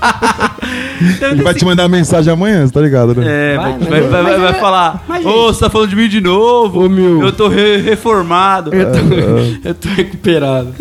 [1.00, 3.24] Então, Ele vai te mandar mensagem amanhã, você tá ligado, né?
[3.26, 6.08] É, Vai, vai, vai, vai, vai é- falar, ô, gente- você tá falando de mim
[6.08, 6.84] de novo?
[6.84, 7.22] Ô, meu.
[7.22, 8.72] Eu tô re- reformado.
[8.74, 8.98] Eu tô,
[9.68, 10.74] eu tô recuperado.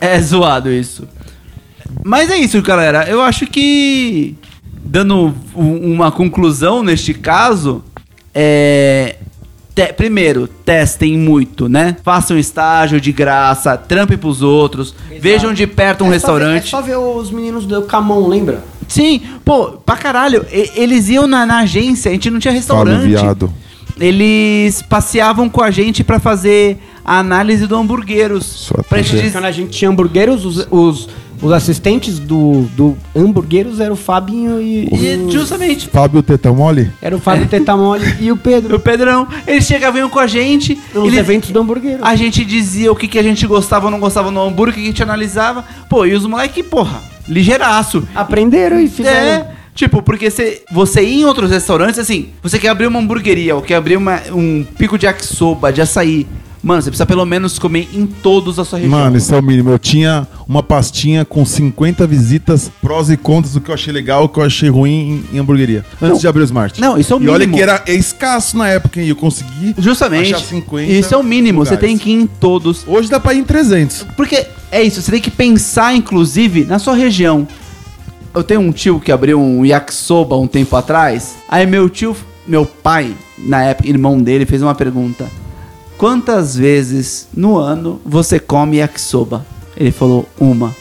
[0.00, 1.08] É zoado isso.
[2.04, 3.08] Mas é isso, galera.
[3.08, 4.36] Eu acho que,
[4.84, 7.82] dando um- uma conclusão neste caso,
[8.34, 9.16] é.
[9.86, 11.96] Te- primeiro, testem muito, né?
[12.02, 16.64] Façam estágio de graça, trampem pros outros, vejam de perto um É só ver- restaurante.
[16.64, 18.64] é só ver os meninos do Camon, lembra?
[18.88, 22.84] Sim, pô, pra caralho, e- eles iam na, na agência, a gente não tinha Fala,
[22.84, 23.06] restaurante.
[23.06, 23.52] viado.
[24.00, 28.44] Eles passeavam com a gente pra fazer a análise do hamburgueros.
[28.46, 31.08] Só Pra gente Quando a gente tinha hamburgueiros, os, os,
[31.40, 34.88] os assistentes do, do hamburgueiros eram o Fabinho e.
[34.92, 36.90] E o- justamente, Fábio Teta Mole?
[37.00, 38.76] Era o Fábio Tetamoli e o Pedro.
[38.76, 42.04] o Pedrão, eles chegavam iam com a gente, Nos eles- eventos do hamburguero.
[42.04, 44.76] a gente dizia o que, que a gente gostava ou não gostava no hambúrguer, o
[44.76, 45.64] que a gente analisava.
[45.88, 48.06] Pô, e os moleque, porra, ligeiraço.
[48.14, 49.18] Aprenderam e fizeram.
[49.28, 53.54] É, tipo, porque cê, você ir em outros restaurantes, assim, você quer abrir uma hamburgueria
[53.54, 56.26] ou quer abrir uma- um pico de yakisoba, de açaí.
[56.62, 58.98] Mano, você precisa pelo menos comer em todos da sua região.
[58.98, 59.70] Mano, isso é o mínimo.
[59.70, 64.24] Eu tinha uma pastinha com 50 visitas, prós e contras do que eu achei legal,
[64.24, 65.84] o que eu achei ruim em, em hamburgueria.
[66.02, 66.18] Antes Não.
[66.18, 66.80] de abrir o Smart.
[66.80, 67.56] Não, isso é o E olha mínimo.
[67.56, 69.74] que era é escasso na época, e eu consegui.
[69.78, 70.34] Justamente.
[70.34, 71.88] achar 50 Isso é o mínimo, você lugares.
[71.90, 72.82] tem que ir em todos.
[72.86, 74.04] Hoje dá pra ir em 300.
[74.16, 77.46] Porque é isso, você tem que pensar, inclusive, na sua região.
[78.34, 81.36] Eu tenho um tio que abriu um yakisoba um tempo atrás.
[81.48, 82.16] Aí meu tio,
[82.46, 85.26] meu pai, na época, irmão dele, fez uma pergunta:
[85.98, 89.44] Quantas vezes no ano você come yakisoba?
[89.76, 90.74] Ele falou: Uma.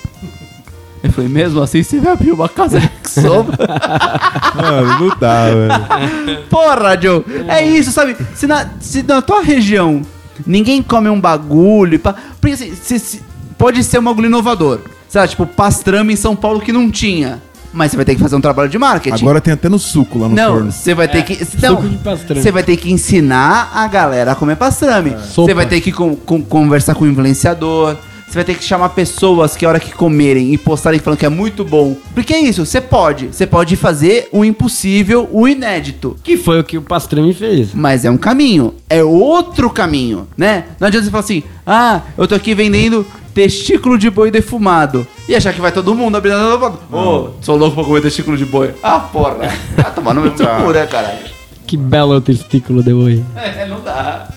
[1.04, 3.54] Eu falei: Mesmo assim, você vai abrir uma casa de yakisoba?
[4.56, 6.44] Mano, não dá, velho.
[6.50, 7.24] Porra, Joe.
[7.48, 8.16] É isso, sabe?
[8.36, 10.02] Se na, se na tua região
[10.46, 12.00] ninguém come um bagulho.
[12.00, 13.22] pá- Porque assim, se- se-
[13.58, 14.80] pode ser um bagulho inovador.
[15.10, 17.42] Sabe, tipo, pastrame em São Paulo que não tinha.
[17.74, 19.22] Mas você vai ter que fazer um trabalho de marketing.
[19.24, 20.72] Agora tem até no suco lá no não, forno.
[20.72, 21.38] você vai ter que.
[21.62, 22.42] Não, suco de pastrame.
[22.42, 25.12] você vai ter que ensinar a galera a comer pastrame.
[25.12, 25.54] Você Sopa.
[25.54, 27.96] vai ter que con- con- conversar com o influenciador.
[28.28, 31.26] Você vai ter que chamar pessoas que a hora que comerem e postarem falando que
[31.26, 31.96] é muito bom.
[32.14, 33.28] Porque é isso, você pode.
[33.28, 36.14] Você pode fazer o impossível, o inédito.
[36.24, 37.74] Que foi o que o Pastrame fez.
[37.74, 38.74] Mas é um caminho.
[38.90, 40.66] É outro caminho, né?
[40.78, 43.06] Não adianta você falar assim, ah, eu tô aqui vendendo
[43.38, 45.06] testículo de boi defumado.
[45.30, 48.46] E achar que vai todo mundo abrindo a Ô, sou louco pra comer testículo de
[48.46, 48.74] boi.
[48.82, 49.38] Ah, porra.
[49.78, 51.20] Ah, tomar no meu cu, né, caralho?
[51.68, 53.24] Que belo testículo de boi.
[53.36, 54.28] É, não dá.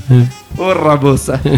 [0.54, 1.40] Porra, moça.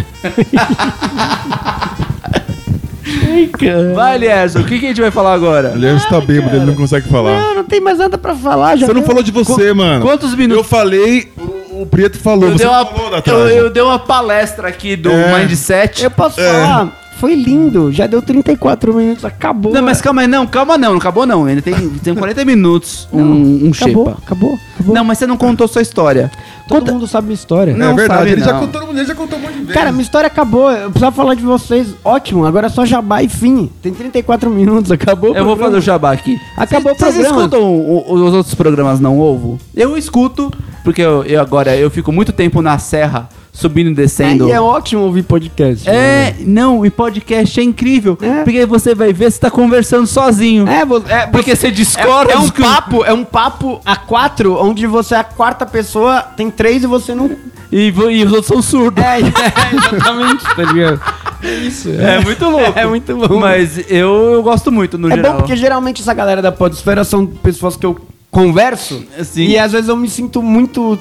[3.28, 3.92] Ai, cara.
[3.92, 5.72] Vai, Lierson, o que, que a gente vai falar agora?
[5.74, 7.40] O Leandro tá bêbado, ele não consegue falar.
[7.40, 8.76] Não, não tem mais nada pra falar.
[8.76, 10.04] Já Você não deu- falou de você, mano.
[10.04, 10.68] Quantos Eu minutos?
[10.68, 12.44] falei, o, o Prieto falou.
[12.44, 15.40] Eu você dei, uma, falou da eu, eu dei uma palestra aqui do É.
[15.40, 16.04] Mindset.
[16.04, 16.48] Eu posso É.
[16.48, 17.01] falar?
[17.22, 17.92] Foi lindo.
[17.92, 19.24] Já deu 34 minutos.
[19.24, 19.72] Acabou.
[19.72, 21.44] Não, mas calma aí, não, calma não, não acabou não.
[21.44, 24.18] Ainda tem, tem 40 minutos um, um acabou, Xepa.
[24.24, 24.92] acabou, acabou.
[24.92, 26.32] Não, mas você não contou sua história.
[26.68, 27.76] Todo Conta- mundo sabe minha história.
[27.76, 28.60] Não é verdade, sabe, ele, Já não.
[28.60, 29.74] contou, ele já contou um monte de vezes.
[29.74, 30.70] Cara, minha história acabou.
[30.70, 31.88] Eu precisava falar de vocês.
[32.04, 32.46] Ótimo.
[32.46, 33.70] Agora é só jabá e fim.
[33.82, 34.90] Tem 34 minutos.
[34.90, 36.38] Acabou o Eu vou fazer o jabá aqui.
[36.56, 37.34] Acabou Vocês- o programa.
[37.34, 39.58] Vocês escutam o- o- os outros programas não ovo?
[39.74, 40.50] Eu escuto,
[40.84, 44.48] porque eu, eu agora eu fico muito tempo na serra, subindo e É, descendo.
[44.48, 45.86] e é ótimo ouvir podcast.
[45.88, 48.16] É, não, e podcast é incrível.
[48.22, 48.42] É.
[48.44, 50.66] Porque você vai ver, você tá conversando sozinho.
[50.68, 54.56] É, vo- é, Porque você discorda é, é um papo, é um papo a quatro,
[54.58, 57.30] onde você é a quarta pessoa, tem três e você não.
[57.70, 59.02] E, e os outros são surdos.
[59.04, 59.22] É, é
[59.74, 61.00] exatamente, tá ligado?
[61.42, 61.90] É isso.
[61.90, 62.78] É muito louco.
[62.78, 63.40] É muito bom.
[63.40, 65.32] Mas eu, eu gosto muito, no é geral.
[65.32, 67.96] bom porque geralmente essa galera da Podesfera são pessoas que eu
[68.30, 69.04] converso.
[69.24, 69.46] Sim.
[69.46, 70.98] E às vezes eu me sinto muito,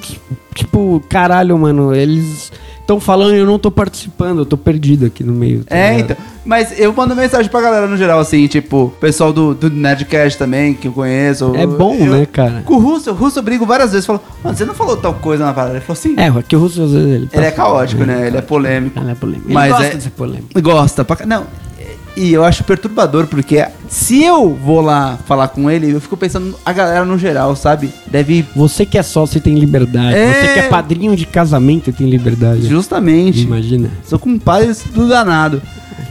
[0.53, 5.23] tipo, caralho, mano, eles estão falando e eu não tô participando, eu tô perdido aqui
[5.23, 5.63] no meio.
[5.63, 6.11] tá É, ligado?
[6.11, 6.17] então.
[6.43, 10.73] Mas eu mando mensagem pra galera no geral, assim, tipo, pessoal do, do Nerdcast também,
[10.73, 11.53] que eu conheço.
[11.55, 12.63] É bom, Eu- né, cara?
[12.65, 14.05] Com o Russo, o Russo eu brigo várias vezes.
[14.05, 15.73] Falou, mano, você não falou tal coisa na parada.
[15.75, 16.15] Ele falou assim.
[16.17, 17.29] É, que o Russo às vezes ele.
[17.31, 18.25] Ele é caótico, né?
[18.27, 18.99] Ele é polêmico.
[18.99, 19.47] Ele é polêmico.
[19.47, 20.61] Ele Mas gosta é- de ser polêmico.
[20.61, 21.45] Gosta pra Não.
[22.15, 26.55] E eu acho perturbador, porque se eu vou lá falar com ele, eu fico pensando
[26.65, 27.89] a galera no geral, sabe?
[28.07, 28.45] Deve.
[28.55, 30.15] Você que é sócio tem liberdade.
[30.15, 30.33] É.
[30.33, 32.67] Você que é padrinho de casamento tem liberdade.
[32.67, 33.41] Justamente.
[33.43, 33.89] Imagina.
[34.03, 35.61] Sou com padre do danado.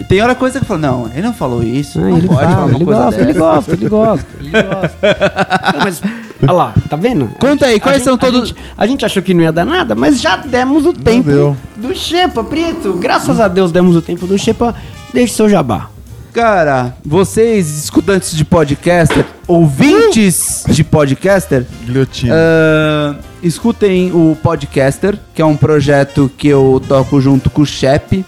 [0.00, 1.98] E tem hora coisa que fala, não, ele não falou isso.
[1.98, 4.50] Ah, não ele pode fala, falar uma ele coisa gosta, ele gosta, ele gosta, ele
[4.50, 4.96] gosta.
[5.76, 6.02] Não, mas,
[6.42, 7.28] olha lá, tá vendo?
[7.38, 9.52] Conta aí, A quais gente- são a todos- gente- A gente achou que não ia
[9.52, 12.94] dar nada, mas já demos o tempo do Xepa, Preto.
[12.94, 14.74] Graças a Deus demos o tempo do Xepa.
[15.12, 15.90] Deixe seu jabá.
[16.32, 22.34] Cara, vocês, escutantes de podcaster, ouvintes de podcaster, Guilhotina.
[22.36, 28.24] ah, escutem o Podcaster, que é um projeto que eu toco junto com o Shep,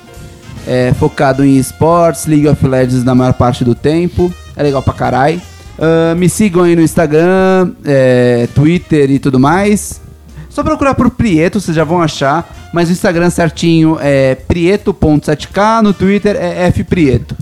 [0.67, 4.33] é, focado em esportes, League of Legends na maior parte do tempo.
[4.57, 5.41] É legal pra caralho.
[5.79, 10.01] Ah, me sigam aí no Instagram, é, Twitter e tudo mais.
[10.49, 12.53] Só procurar por Prieto, vocês já vão achar.
[12.73, 17.37] Mas o Instagram certinho é prieto.7k, no Twitter é fprieto.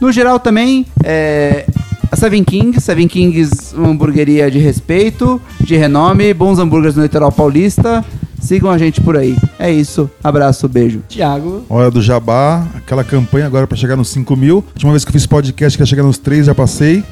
[0.00, 1.66] No geral também, é,
[2.10, 7.30] a Seven Kings, Seven Kings, uma hamburgueria de respeito, de renome, bons hambúrgueres no litoral
[7.30, 8.04] paulista.
[8.40, 9.36] Sigam a gente por aí.
[9.58, 10.10] É isso.
[10.24, 11.02] Abraço, beijo.
[11.08, 11.62] Tiago.
[11.68, 14.64] Hora do Jabá, aquela campanha agora pra chegar nos 5 mil.
[14.66, 17.04] A última vez que eu fiz podcast, que ia chegar nos 3, já passei.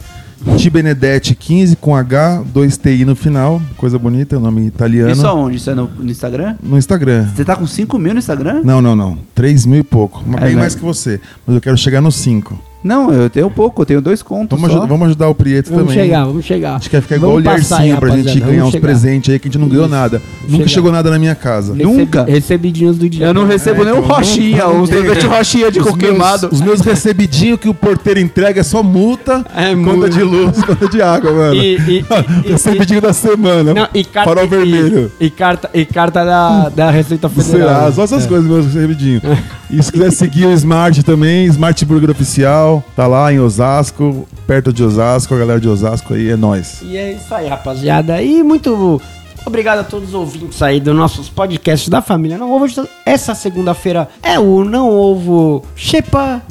[0.57, 3.61] Ti Benedetti 15 com H, 2TI no final.
[3.77, 5.13] Coisa bonita, nome italiano.
[5.13, 5.57] Isso aonde?
[5.57, 6.57] Isso é no, no Instagram?
[6.63, 7.27] No Instagram.
[7.35, 8.63] Você tá com 5 mil no Instagram?
[8.65, 9.19] Não, não, não.
[9.35, 10.23] 3 mil e pouco.
[10.27, 11.21] Mas É, bem mais que você.
[11.47, 12.59] Mas eu quero chegar nos 5.
[12.89, 14.59] Não, eu tenho pouco, eu tenho dois contos.
[14.59, 14.79] Vamos, só.
[14.79, 16.05] aju- vamos ajudar o Prieto Vamos também.
[16.05, 16.71] chegar, vamos chegar.
[16.71, 18.81] A gente quer ficar igual Vamos o Liercinho pra gente ganhar vamos uns chegar.
[18.89, 19.95] presentes aí que a gente não ganhou Isso.
[19.95, 20.19] nada.
[20.19, 20.69] Vamos Nunca chegar.
[20.69, 21.75] chegou nada na minha casa.
[21.75, 22.25] Receb- Nunca.
[22.25, 23.27] Recebidinhos do dia.
[23.27, 24.99] Eu não recebo É, nem um então, os tem.
[24.99, 26.49] sorvete rochinha de coco meus, queimado.
[26.51, 30.09] os meus recebidinhos que o porteiro entrega é só multa, É, conta multa.
[30.11, 31.55] de luz, conta de água, mano.
[31.63, 32.05] E- e-
[32.47, 33.75] e- recebidinho da semana.
[33.75, 35.13] Não, e carta, Farol vermelho.
[35.21, 37.69] E, carta, e carta da, da Receita Federal.
[37.69, 38.29] Serasa, só essas É.
[38.29, 39.23] coisas, meus recebidinhos.
[39.71, 44.73] E se quiser seguir o Smart também, Smart Burger Oficial, tá lá em Osasco, perto
[44.73, 46.81] de Osasco, a galera de Osasco aí, é nóis.
[46.83, 48.21] E é isso aí, rapaziada.
[48.23, 49.01] E muito
[49.45, 52.67] obrigado a todos os ouvintes aí dos nossos podcasts da família Não Ovo.
[53.05, 56.43] Essa segunda-feira é o Não Ovo Xepa.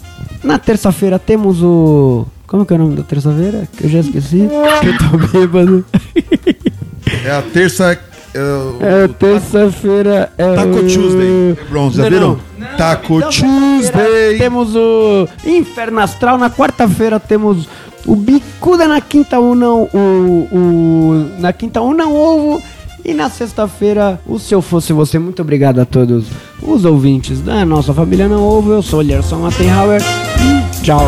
[0.43, 2.25] Na terça-feira temos o.
[2.45, 3.67] Como que é o nome da terça-feira?
[3.75, 4.47] Que eu já esqueci.
[4.81, 5.85] Que eu tô bêbado.
[7.25, 7.99] É a terça.
[8.38, 10.80] É, É, terça-feira é Taco o...
[10.82, 11.58] Tuesday.
[11.69, 12.39] Bronze, já Não, viram?
[12.60, 12.78] não.
[12.78, 14.38] Taco Então, Tuesday.
[14.38, 16.38] Temos o Inferno Astral.
[16.38, 17.67] Na quarta-feira temos
[18.06, 18.88] o Bicuda.
[18.88, 19.84] Na quinta, o não.
[19.93, 22.62] O, o, na quinta, o não ovo.
[23.06, 25.17] E na sexta-feira, o Se Eu Fosse Você.
[25.17, 26.26] Muito obrigado a todos
[26.62, 28.73] os ouvintes da nossa família Não Ovo.
[28.73, 30.02] Eu sou o Lerson Mattenhauer.
[30.02, 31.02] E tchau.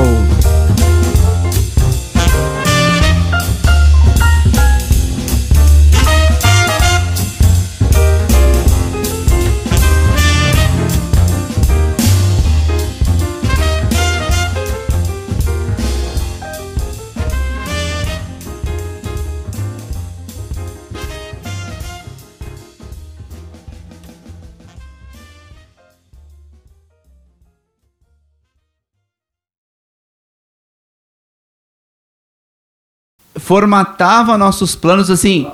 [33.54, 35.48] Formatava nossos planos assim.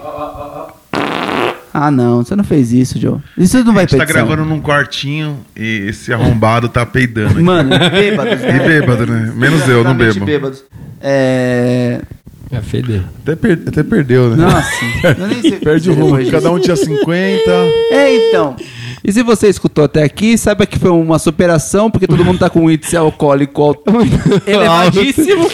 [1.73, 3.19] Ah, não, você não fez isso, Joe.
[3.37, 7.31] Isso não A vai gente tá gravando num quartinho e esse arrombado tá peidando.
[7.35, 7.41] aqui.
[7.41, 8.43] Mano, bêbados.
[8.43, 9.31] E bêbado, né?
[9.33, 10.25] Menos eu, não bebo.
[10.25, 10.61] bêbados.
[10.99, 12.01] É...
[12.51, 13.01] É feder.
[13.23, 14.43] Até, per- até perdeu, né?
[14.43, 16.17] Nossa, eu nem sei Perde o rumo.
[16.29, 17.49] Cada um tinha 50.
[17.91, 18.57] É, então.
[19.05, 22.49] E se você escutou até aqui, saiba que foi uma superação, porque todo mundo tá
[22.49, 23.83] com um índice alcoólico alto-
[24.45, 25.47] elevadíssimo.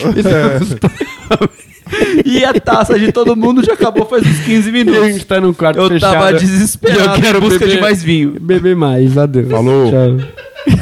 [2.26, 5.24] E a taça de todo mundo já acabou faz uns 15 E a gente minutos.
[5.26, 6.14] tá num quarto Eu fechado.
[6.14, 8.36] tava desesperado Eu quero em busca beber- de mais vinho.
[8.39, 9.50] Beber mais, adeus.
[9.50, 9.89] Falou.
[9.92, 10.78] Tchau.